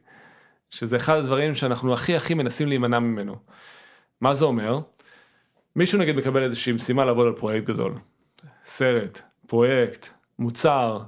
[0.71, 3.37] שזה אחד הדברים שאנחנו הכי הכי מנסים להימנע ממנו.
[4.21, 4.81] מה זה אומר?
[5.77, 7.95] מישהו נגיד מקבל איזושהי משימה לעבוד על פרויקט גדול.
[8.65, 11.01] סרט, פרויקט, מוצר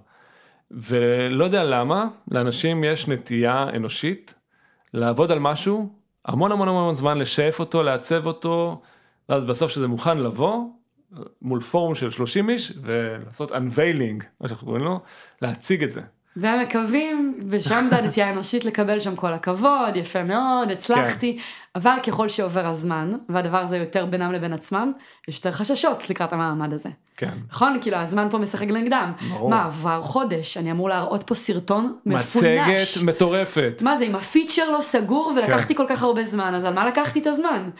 [0.70, 4.34] ולא יודע למה לאנשים יש נטייה אנושית
[4.94, 5.92] לעבוד על משהו
[6.24, 8.82] המון המון המון זמן לשאף אותו לעצב אותו
[9.28, 10.64] ואז בסוף שזה מוכן לבוא
[11.42, 15.00] מול פורום של 30 איש ולעשות unveiling מה שאנחנו קוראים לו
[15.42, 16.00] להציג את זה.
[16.40, 21.42] והם מקווים, ושם זה הנטייה האנושית לקבל שם כל הכבוד, יפה מאוד, הצלחתי, כן.
[21.74, 24.92] אבל ככל שעובר הזמן, והדבר הזה יותר בינם לבין עצמם,
[25.28, 26.88] יש יותר חששות לקראת המעמד הזה.
[27.16, 27.32] כן.
[27.50, 27.78] נכון?
[27.82, 29.12] כאילו הזמן פה משחק נגדם.
[29.28, 29.50] ברור.
[29.50, 32.44] מה, עבר חודש, אני אמור להראות פה סרטון מפונש.
[32.98, 33.82] מצגת מטורפת.
[33.84, 37.20] מה זה, אם הפיצ'ר לא סגור ולקחתי כל כך הרבה זמן, אז על מה לקחתי
[37.20, 37.70] את הזמן?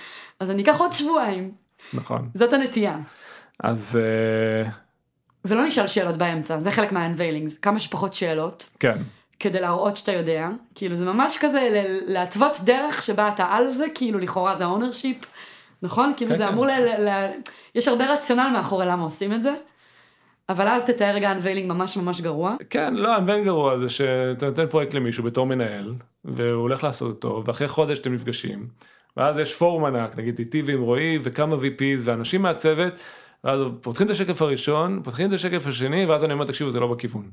[0.41, 1.51] אז אני אקח עוד שבועיים.
[1.93, 2.29] נכון.
[2.35, 2.97] זאת הנטייה.
[3.63, 4.71] אז אה,
[5.45, 8.99] ולא נשאל שאלות באמצע, זה חלק מה-unveilings, כמה שפחות שאלות, כן.
[9.41, 11.69] כדי להראות שאתה יודע, כאילו זה ממש כזה
[12.07, 15.27] להתוות דרך שבה אתה על זה, כאילו לכאורה זה ownership,
[15.83, 16.13] נכון?
[16.17, 16.53] כאילו כן, זה כן.
[16.53, 16.71] אמור ל...
[16.71, 17.31] ל- ל-
[17.75, 19.55] יש הרבה רציונל מאחורי למה עושים את זה,
[20.49, 22.57] אבל אז תתאר רגע unveiling ממש ממש גרוע.
[22.71, 27.43] כן, לא, המבן גרוע זה שאתה נותן פרויקט למישהו בתור מנהל, והוא הולך לעשות אותו,
[27.47, 28.67] ואחרי חודש אתם נפגשים,
[29.17, 32.93] ואז יש פורום ענק, נגיד איתי ועם רועי, וכמה VPs ואנשים מהצוות,
[33.45, 36.87] ואז פותחים את השקף הראשון, פותחים את השקף השני, ואז אני אומר, תקשיבו, זה לא
[36.87, 37.31] בכיוון.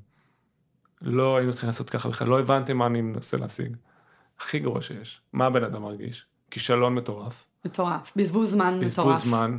[1.02, 3.76] לא היינו צריכים לעשות ככה בכלל, לא הבנתם מה אני מנסה להשיג.
[4.40, 5.22] הכי גרוע שיש.
[5.34, 6.26] מה הבן אדם מרגיש?
[6.52, 8.86] כישלון מטורף, מטורף, בזבוז זמן מטורף.
[8.86, 9.58] בזבוז זמן,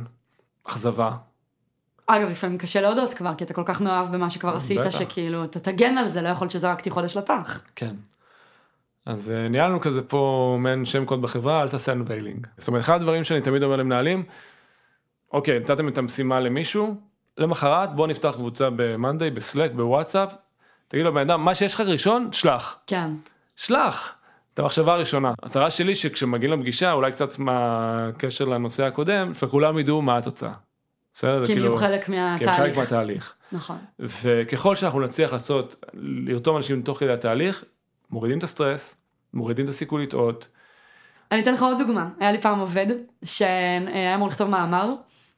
[0.63, 1.11] אכזבה.
[2.07, 4.89] אגב, לפעמים קשה להודות כבר, כי אתה כל כך מאוהב במה שכבר עשית, בטח.
[4.89, 7.61] שכאילו, אתה תגן על זה, לא יכול להיות שזרקתי חודש לפח.
[7.75, 7.95] כן.
[9.05, 12.47] אז אה, ניהלנו כזה פה מעין שם קוד בחברה, אל תעשה unveiling.
[12.57, 14.23] זאת אומרת, אחד הדברים שאני תמיד אומר למנהלים,
[15.33, 16.95] אוקיי, נתתם את המשימה למישהו,
[17.37, 20.33] למחרת בוא נפתח קבוצה במאנדיי, בסלק, בוואטסאפ,
[20.87, 22.79] תגיד לו בן אדם, מה שיש לך ראשון, שלח.
[22.87, 23.11] כן.
[23.55, 24.13] שלח.
[24.53, 25.33] את המחשבה הראשונה.
[25.43, 30.53] המטרה שלי שכשמגיעים לפגישה, אולי קצת מהקשר לנושא הקודם, וכולם ידעו מה התוצאה.
[31.13, 31.45] בסדר?
[31.45, 32.77] כי הם כאילו- יהיו חלק כי הם חלק מהתהליך.
[32.77, 33.33] מהתהליך.
[33.51, 33.77] נכון.
[33.99, 37.63] וככל שאנחנו נצליח לעשות, לרתום אנשים תוך כדי התהליך,
[38.09, 38.97] מורידים את הסטרס,
[39.33, 40.47] מורידים את הסיכוי לטעות.
[41.31, 42.09] אני אתן לך עוד דוגמה.
[42.19, 42.85] היה לי פעם עובד
[43.23, 44.93] שהיה אמור לכתוב מאמר,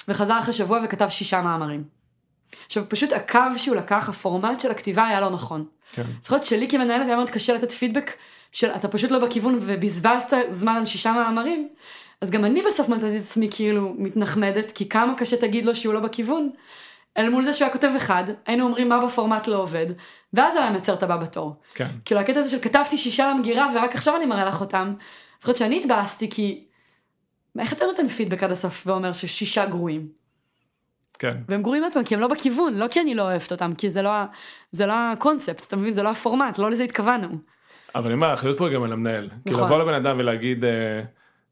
[0.08, 1.84] וחזר אחרי שבוע וכתב שישה מאמרים.
[2.66, 5.66] עכשיו פשוט הקו שהוא לקח, הפורמט של הכתיבה היה לא נכון.
[5.92, 6.04] כן.
[6.22, 8.12] זוכרת שלי כמנהלת היה מאוד קשה לתת פידבק
[8.52, 11.70] של אתה פשוט לא בכיוון ובזבזת זמן על שישה מאמרים,
[12.22, 15.94] אז גם אני בסוף מצאתי את עצמי כאילו מתנחמדת, כי כמה קשה תגיד לו שהוא
[15.94, 16.50] לא בכיוון,
[17.18, 19.86] אל מול זה שהוא היה כותב אחד, היינו אומרים מה בפורמט לא עובד,
[20.34, 21.56] ואז הוא היה מייצר את הבא בתור.
[21.74, 21.90] כן.
[22.06, 24.94] כאילו הקטע הזה של כתבתי שישה למגירה ורק עכשיו אני מראה לך אותם,
[25.40, 26.66] זוכרת שאני התבאסתי כי,
[27.60, 30.08] איך אתה נותן פידבק עד הסוף ואומר ששישה גרועים?
[31.20, 31.38] כן.
[31.48, 33.90] והם גרועים עוד פעם כי הם לא בכיוון, לא כי אני לא אוהבת אותם, כי
[33.90, 34.12] זה לא,
[34.72, 35.94] זה לא הקונספט, אתה מבין?
[35.94, 37.28] זה לא הפורמט, לא לזה התכוונו.
[37.96, 39.30] אבל אני אומר, האחריות פה גם על המנהל.
[39.46, 39.64] כאילו נכון.
[39.64, 41.02] לבוא לבן אדם ולהגיד, אה,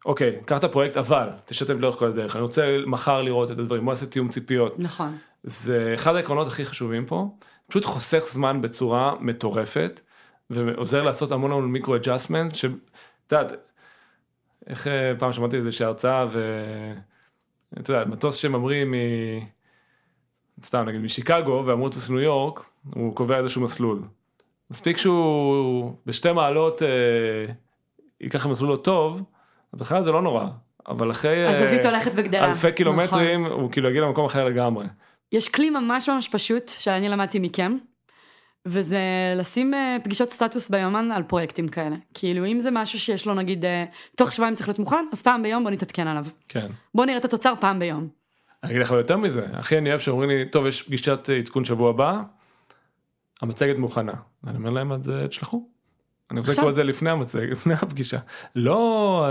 [0.06, 2.36] אוקיי, קח את הפרויקט, אבל תשתף לאורך כל הדרך.
[2.36, 4.80] אני רוצה מחר לראות את הדברים, בוא נעשה תיאום ציפיות.
[4.80, 5.18] נכון.
[5.44, 7.30] זה אחד העקרונות הכי חשובים פה.
[7.68, 10.02] פשוט חוסך זמן בצורה מטורפת,
[10.50, 12.72] ועוזר לעשות המון המון מיקרו אג'אסמנט, שאת
[13.32, 13.52] יודעת,
[14.68, 16.26] איך אה, פעם שמעתי איזושהי הרצאה,
[17.76, 18.94] ואתה יודע, מטוס שממריא מ...
[20.66, 22.66] סתם נגיד משיקגו ואמרו לטוס לניו יורק,
[22.96, 24.02] הוא קובע איזשהו מסלול.
[24.72, 27.54] מספיק שהוא בשתי מעלות אה,
[28.22, 29.24] ייקח מסלול לא טוב,
[29.74, 30.46] אז בכלל זה לא נורא,
[30.88, 32.46] אבל אחרי אה, הולכת וגדלה.
[32.46, 33.60] אלפי קילומטרים נכון.
[33.60, 34.86] הוא כאילו יגיע למקום אחר לגמרי.
[35.32, 37.78] יש כלי ממש ממש פשוט שאני למדתי מכם,
[38.66, 39.00] וזה
[39.36, 41.96] לשים אה, פגישות סטטוס ביומן על פרויקטים כאלה.
[42.14, 43.86] כאילו אם זה משהו שיש לו נגיד אה,
[44.16, 46.26] תוך שבועיים צריך להיות מוכן, אז פעם ביום בוא נתעדכן עליו.
[46.48, 46.68] כן.
[46.96, 48.08] בוא נראה את התוצר פעם ביום.
[48.64, 51.90] אני אגיד לך יותר מזה, הכי אני אוהב שאומרים לי, טוב יש פגישת עדכון שבוע
[51.90, 52.22] הבא,
[53.42, 54.14] המצגת מוכנה.
[54.48, 55.77] אני אומר להם אז אה, תשלחו.
[56.32, 56.52] אני רוצה?
[56.52, 58.18] לקרוא את זה לפני המצגת, לפני הפגישה.
[58.56, 59.28] לא,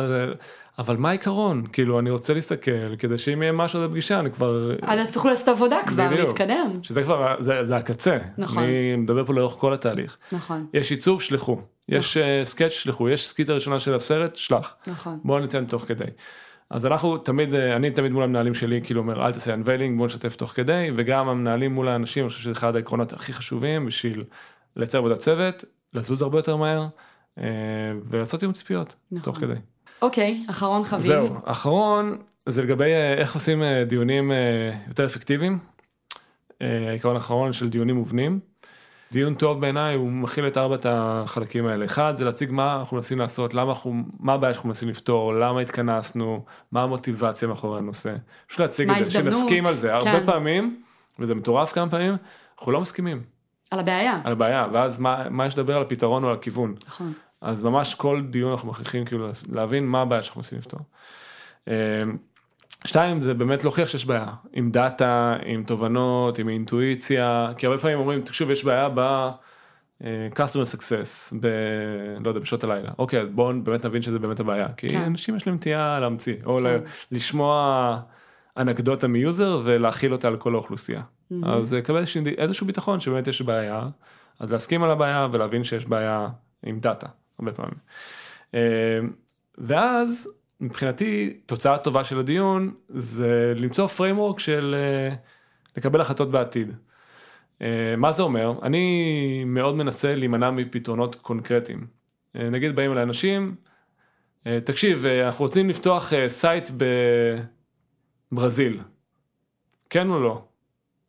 [0.78, 1.66] אבל מה העיקרון?
[1.72, 5.78] כאילו אני רוצה להסתכל כדי שאם יהיה משהו בפגישה אני כבר, אז תוכלו לעשות עבודה
[5.86, 6.11] כבר.
[6.11, 6.72] להתקדם.
[6.82, 8.18] שזה כבר, זה, זה הקצה.
[8.38, 8.62] נכון.
[8.62, 10.16] אני מדבר פה לאורך כל התהליך.
[10.32, 11.61] נכון, יש עיצוב, שלחו.
[11.88, 13.09] יש אה, sketch, שלחו.
[13.09, 14.74] יש סקיצה ראשונה של הסרט, שלח.
[14.86, 15.20] נכון.
[15.24, 16.05] בוא ניתן תוך כדי.
[16.70, 20.07] אז אנחנו תמיד, אה, אני תמיד מול המנהלים שלי, כאילו אומר, אל תעשה unveiling, בוא
[20.07, 24.24] נשתף תוך כדי, וגם המנהלים מול האנשים, אני חושב שזה אחד העקרונות הכי חשובים בשביל
[24.77, 25.64] לייצר עבודת צוות,
[25.95, 26.87] לזוז הרבה יותר מהר,
[27.39, 27.45] אה,
[28.09, 29.24] ולעשות עם ציפיות, נכון.
[29.24, 29.55] תוך כדי.
[30.03, 31.07] אוקיי, אחרון חביב.
[31.07, 34.33] זהו, אחרון, זה לגבי אה, איך עושים אה, דיונים
[34.89, 35.59] יותר אפקטיביים.
[36.61, 38.41] העיקרון האחרון של דיונים מובנים.
[39.12, 41.85] דיון טוב בעיניי הוא מכיל את ארבעת החלקים האלה.
[41.85, 45.61] אחד זה להציג מה אנחנו מנסים לעשות, למה אנחנו, מה הבעיה שאנחנו מנסים לפתור, למה
[45.61, 48.14] התכנסנו, מה המוטיבציה מאחורי הנושא.
[48.47, 49.95] פשוט להציג את זה, שנסכים על זה.
[49.95, 50.27] הרבה כן.
[50.27, 50.83] פעמים,
[51.18, 52.16] וזה מטורף כמה פעמים,
[52.59, 53.22] אנחנו לא מסכימים
[53.71, 54.21] על הבעיה.
[54.25, 56.75] על הבעיה, ואז מה, מה יש לדבר על הפתרון או על הכיוון.
[56.87, 57.12] נכון.
[57.41, 60.81] אז ממש כל דיון אנחנו מכריחים כאילו להבין מה הבעיה שאנחנו מנסים לפתור.
[61.69, 61.73] אמ,
[62.85, 67.99] שתיים זה באמת להוכיח שיש בעיה עם דאטה עם תובנות עם אינטואיציה כי הרבה פעמים
[67.99, 69.01] אומרים תקשיב יש בעיה ב...
[70.05, 71.47] אה, customer success ב...
[72.25, 75.03] לא יודע בשעות הלילה אוקיי אז בואו באמת נבין שזה באמת הבעיה כי כן.
[75.03, 76.81] אנשים יש להם נטייה להמציא או כן.
[77.12, 78.01] לשמוע
[78.57, 81.03] אנקדוטה מ user ולהחיל אותה על כל האוכלוסייה
[81.45, 83.89] אז אה, לקבל איזשהו- איזשהו ביטחון שבאמת יש בעיה
[84.41, 86.29] אז להסכים על הבעיה ולהבין שיש בעיה
[86.66, 87.07] עם data
[87.39, 87.74] הרבה פעמים.
[88.55, 88.99] אה,
[89.59, 95.14] ואז מבחינתי תוצאה טובה של הדיון זה למצוא framework של אה,
[95.77, 96.72] לקבל החלטות בעתיד.
[97.62, 98.53] אה, מה זה אומר?
[98.62, 99.05] אני
[99.47, 101.87] מאוד מנסה להימנע מפתרונות קונקרטיים.
[102.37, 103.55] אה, נגיד באים אליי אנשים,
[104.47, 106.70] אה, תקשיב אה, אנחנו רוצים לפתוח אה, site
[108.33, 108.81] בברזיל.
[109.91, 110.45] כן או לא?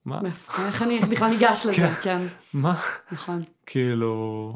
[0.08, 0.20] מה?
[0.68, 1.90] איך אני בכלל ניגש לזה, כן.
[2.02, 2.22] כן,
[2.54, 2.76] מה?
[3.12, 3.44] נכון.
[3.66, 4.54] כאילו...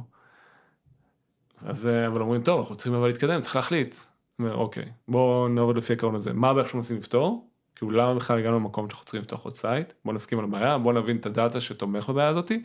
[1.66, 3.96] אז אה, אבל אומרים טוב אנחנו צריכים אבל להתקדם צריך להחליט.
[4.40, 7.48] אומר, אוקיי בואו נעבוד לפי העיקרון הזה מה הבעיה שאנחנו מנסים לפתור.
[7.76, 10.94] כאילו למה בכלל הגענו למקום שאנחנו צריכים לפתוח עוד site בוא נסכים על הבעיה בוא
[10.94, 12.64] נבין את ה data שתומך בבעיה הזאתי.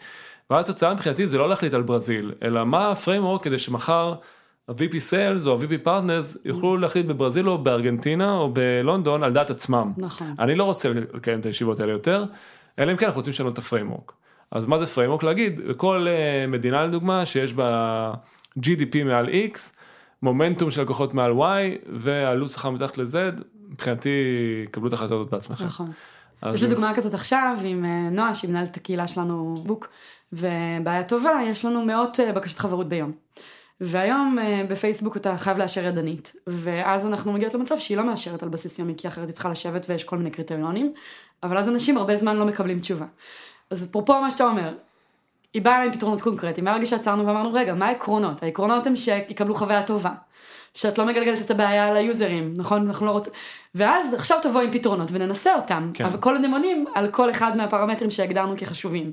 [0.50, 4.14] ואז התוצאה מבחינתי זה לא להחליט על ברזיל אלא מה ה framework כדי שמחר
[4.68, 9.92] ה-VP Sales או ה-VP Partners יוכלו להחליט בברזיל או בארגנטינה או בלונדון על דעת עצמם.
[9.96, 10.34] נכון.
[10.38, 12.24] אני לא רוצה לקיים את הישיבות האלה יותר,
[12.78, 14.12] אלא אם כן אנחנו רוצים לשנות את ה framework.
[14.50, 15.22] אז מה זה framework?
[15.22, 18.12] להגיד, לכל אה, מדינה לדוגמה שיש בה
[18.58, 19.58] GDP מעל X,
[20.22, 24.10] מומנטום של לקוחות מעל Y ועלות שכר מתחת ל-Z, מבחינתי
[24.70, 25.66] קבלו את ההחלטות בעצמכם.
[25.66, 25.90] נכון.
[26.54, 29.88] יש לי דוגמה כזאת עכשיו עם אה, נועה שהיא מנהלת את הקהילה שלנו בוק
[30.32, 33.12] ובעיה טובה יש לנו מאות אה, בקשות חברות ביום.
[33.80, 38.48] והיום אה, בפייסבוק אתה חייב לאשר ידנית, ואז אנחנו מגיעות למצב שהיא לא מאשרת על
[38.48, 40.92] בסיס יומי, כי אחרת היא צריכה לשבת ויש כל מיני קריטריונים,
[41.42, 43.06] אבל אז אנשים הרבה זמן לא מקבלים תשובה.
[43.70, 44.74] אז אפרופו מה שאתה אומר,
[45.54, 48.42] היא באה אליי עם פתרונות קונקרטיים, מהרגע שעצרנו ואמרנו, רגע, מה העקרונות?
[48.42, 50.10] העקרונות הם שיקבלו חוויה טובה,
[50.74, 52.86] שאת לא מגלגלת את הבעיה על היוזרים, נכון?
[52.86, 53.32] אנחנו לא רוצים...
[53.74, 56.04] ואז עכשיו תבוא עם פתרונות וננסה אותם, כן.
[56.04, 59.12] אבל כל עונים על כל אחד מהפרמטרים שהגדרנו כחשובים.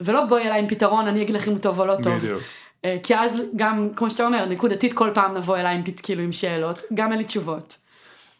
[0.00, 2.14] ולא בואי אליי עם פתרון, אני אגיד לך אם הוא טוב או לא טוב.
[2.14, 2.42] בדיוק.
[2.86, 6.32] אה, כי אז גם, כמו שאתה אומר, נקודתית כל פעם נבוא אליי עם, כאילו, עם
[6.32, 7.78] שאלות, גם אין לי תשובות.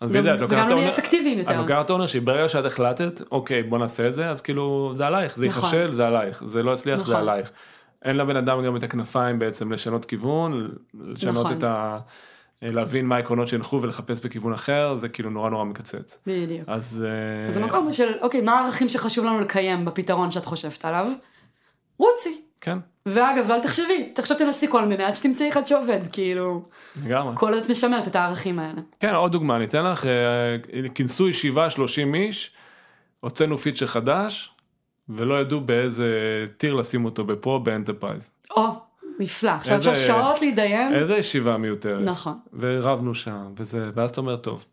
[0.01, 1.55] אז בדיוק, את לוקחת וגם לא אפקטיביים יותר.
[1.55, 5.37] את לוקחת עונש ברגע שאת החלטת, אוקיי בוא נעשה את זה, אז כאילו זה עלייך,
[5.37, 5.65] זה נכון.
[5.65, 7.29] ייכשל, זה עלייך, זה לא יצליח, זה נכון.
[7.29, 7.51] עלייך.
[8.05, 11.59] אין לבן אדם גם את הכנפיים בעצם לשנות כיוון, לשנות נכון.
[11.59, 11.99] את ה...
[12.63, 16.23] להבין מה העקרונות שהנחו ולחפש בכיוון אחר, זה כאילו נורא נורא מקצץ.
[16.27, 16.63] בדיוק.
[16.67, 17.05] אז...
[17.07, 21.09] אה, אז זה מקום של, אוקיי, מה הערכים שחשוב לנו לקיים בפתרון שאת חושבת עליו?
[21.99, 22.46] רוצי.
[22.61, 26.63] כן, ואגב, אל תחשבי, עכשיו תנסי כל מיני עד שתמצאי אחד שעובד, כאילו,
[27.05, 27.37] לגמרי.
[27.37, 28.81] כל עוד משמרת את הערכים האלה.
[29.01, 32.51] כן, עוד דוגמה, אני אתן לך, אה, כינסו ישיבה 30 איש,
[33.21, 34.51] הוצאנו feature חדש,
[35.09, 36.11] ולא ידעו באיזה
[36.57, 38.33] tier לשים אותו ב Pro ב Enterprise.
[38.51, 38.67] או,
[39.19, 40.95] נפלא, עכשיו אפשר שעות להתדיין.
[40.95, 42.05] איזה ישיבה מיותרת.
[42.05, 42.39] נכון.
[42.59, 44.65] ורבנו שם, וזה, ואז אתה אומר, טוב.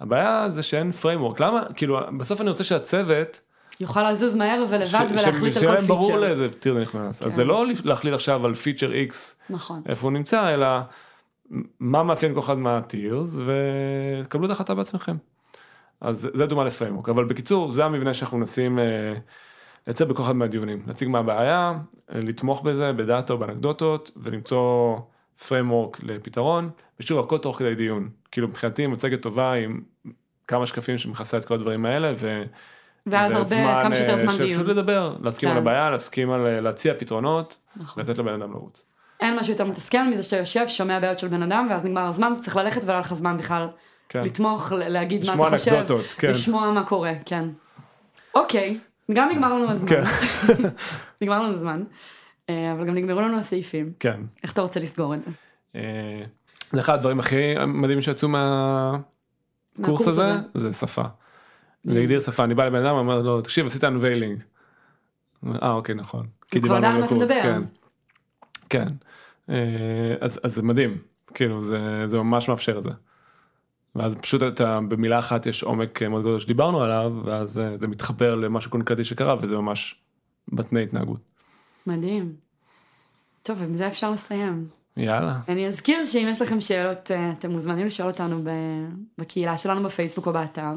[0.00, 1.62] הבעיה זה שאין framework, למה?
[1.76, 3.40] כאילו, בסוף אני רוצה שהצוות,
[3.80, 6.20] יוכל לזוז מהר ולבד ש- ולהחליט שיהיה על כל להם ברור feature.
[6.20, 7.22] לאיזה tier נכנס.
[7.22, 7.34] אז כן.
[7.34, 9.14] זה לא להחליט עכשיו על feature X,
[9.50, 9.82] נכון.
[9.86, 10.66] איפה הוא נמצא, אלא
[11.80, 15.16] מה מאפיין כל אחד מה tiers, ותקבלו את ההחלטה בעצמכם.
[16.00, 18.84] אז זה דוגמה ל framework, אבל בקיצור, זה המבנה שאנחנו מנסים אה,
[19.86, 21.72] לייצר בכל אחד מהדיונים, להציג מה הבעיה,
[22.14, 24.96] לתמוך בזה בדאטה או באנקדוטות, ולמצוא
[25.48, 26.70] framework לפתרון,
[27.00, 28.08] ושוב, הכל תוך כדי דיון.
[28.30, 29.80] כאילו מבחינתי מצגת טובה עם
[30.46, 32.42] כמה שקפים שמכסה את כל הדברים האלה, ו...
[33.06, 34.62] ואז הרבה, כמה שיותר אה, זמן דיון.
[34.62, 35.52] פשוט לדבר, להסכים כן.
[35.52, 38.02] על הבעיה, להסכים על אה, להציע פתרונות, נכון.
[38.02, 38.86] לתת לבן אדם לרוץ.
[39.20, 42.32] אין משהו יותר מתסכל מזה שאתה יושב, שומע בעיות של בן אדם, ואז נגמר הזמן,
[42.34, 43.68] צריך ללכת ולא היה לך זמן בכלל
[44.08, 44.22] כן.
[44.24, 46.30] לתמוך, להגיד מה לשמוע אתה חושב, אנקדוטות, כן.
[46.30, 47.48] לשמוע מה קורה, כן.
[48.34, 48.78] אוקיי,
[49.12, 49.88] גם נגמר לנו הזמן.
[49.88, 50.02] כן.
[51.22, 51.82] נגמר לנו הזמן,
[52.50, 53.92] אה, אבל גם נגמרו לנו הסעיפים.
[54.00, 54.20] כן.
[54.42, 55.30] איך אתה רוצה לסגור את זה?
[56.72, 60.32] זה אחד הדברים הכי מדהימים שיצאו מהקורס הזה.
[60.54, 61.02] זה שפה.
[61.86, 64.42] להגדיר שפה, אני בא לבן אדם, אומר לו, תקשיב, עשית unveiling.
[65.62, 66.26] אה, אוקיי, נכון.
[66.50, 67.30] כי דיברנו על הקורס.
[67.30, 67.62] כן.
[68.68, 68.88] כן.
[69.50, 70.98] אה, אז אז זה מדהים,
[71.34, 72.90] כאילו, זה זה ממש מאפשר את זה.
[73.96, 78.34] ואז פשוט אתה, במילה אחת יש עומק מאוד גדול שדיברנו עליו, ואז אה, זה מתחבר
[78.34, 79.94] למשהו קונקרטי שקרה, וזה ממש
[80.52, 81.20] בתנאי התנהגות.
[81.86, 82.32] מדהים.
[83.42, 84.68] טוב, עם זה אפשר לסיים.
[84.96, 85.40] יאללה.
[85.48, 88.42] אני אזכיר שאם יש לכם שאלות, אה, אתם מוזמנים לשאול אותנו
[89.18, 90.74] בקהילה שלנו בפייסבוק או באתר.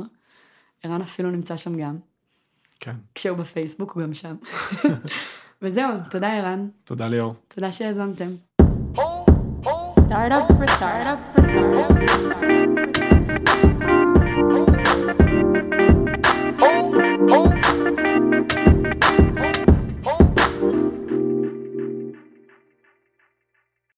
[0.84, 1.98] ערן אפילו נמצא שם גם.
[2.80, 2.96] כן.
[3.16, 4.36] כשהוא בפייסבוק הוא גם שם.
[5.62, 7.34] וזהו, תודה ערן, תודה ליאור.
[7.48, 8.30] תודה שהאזנתם.
[10.10, 13.09] Startup for startup for startup.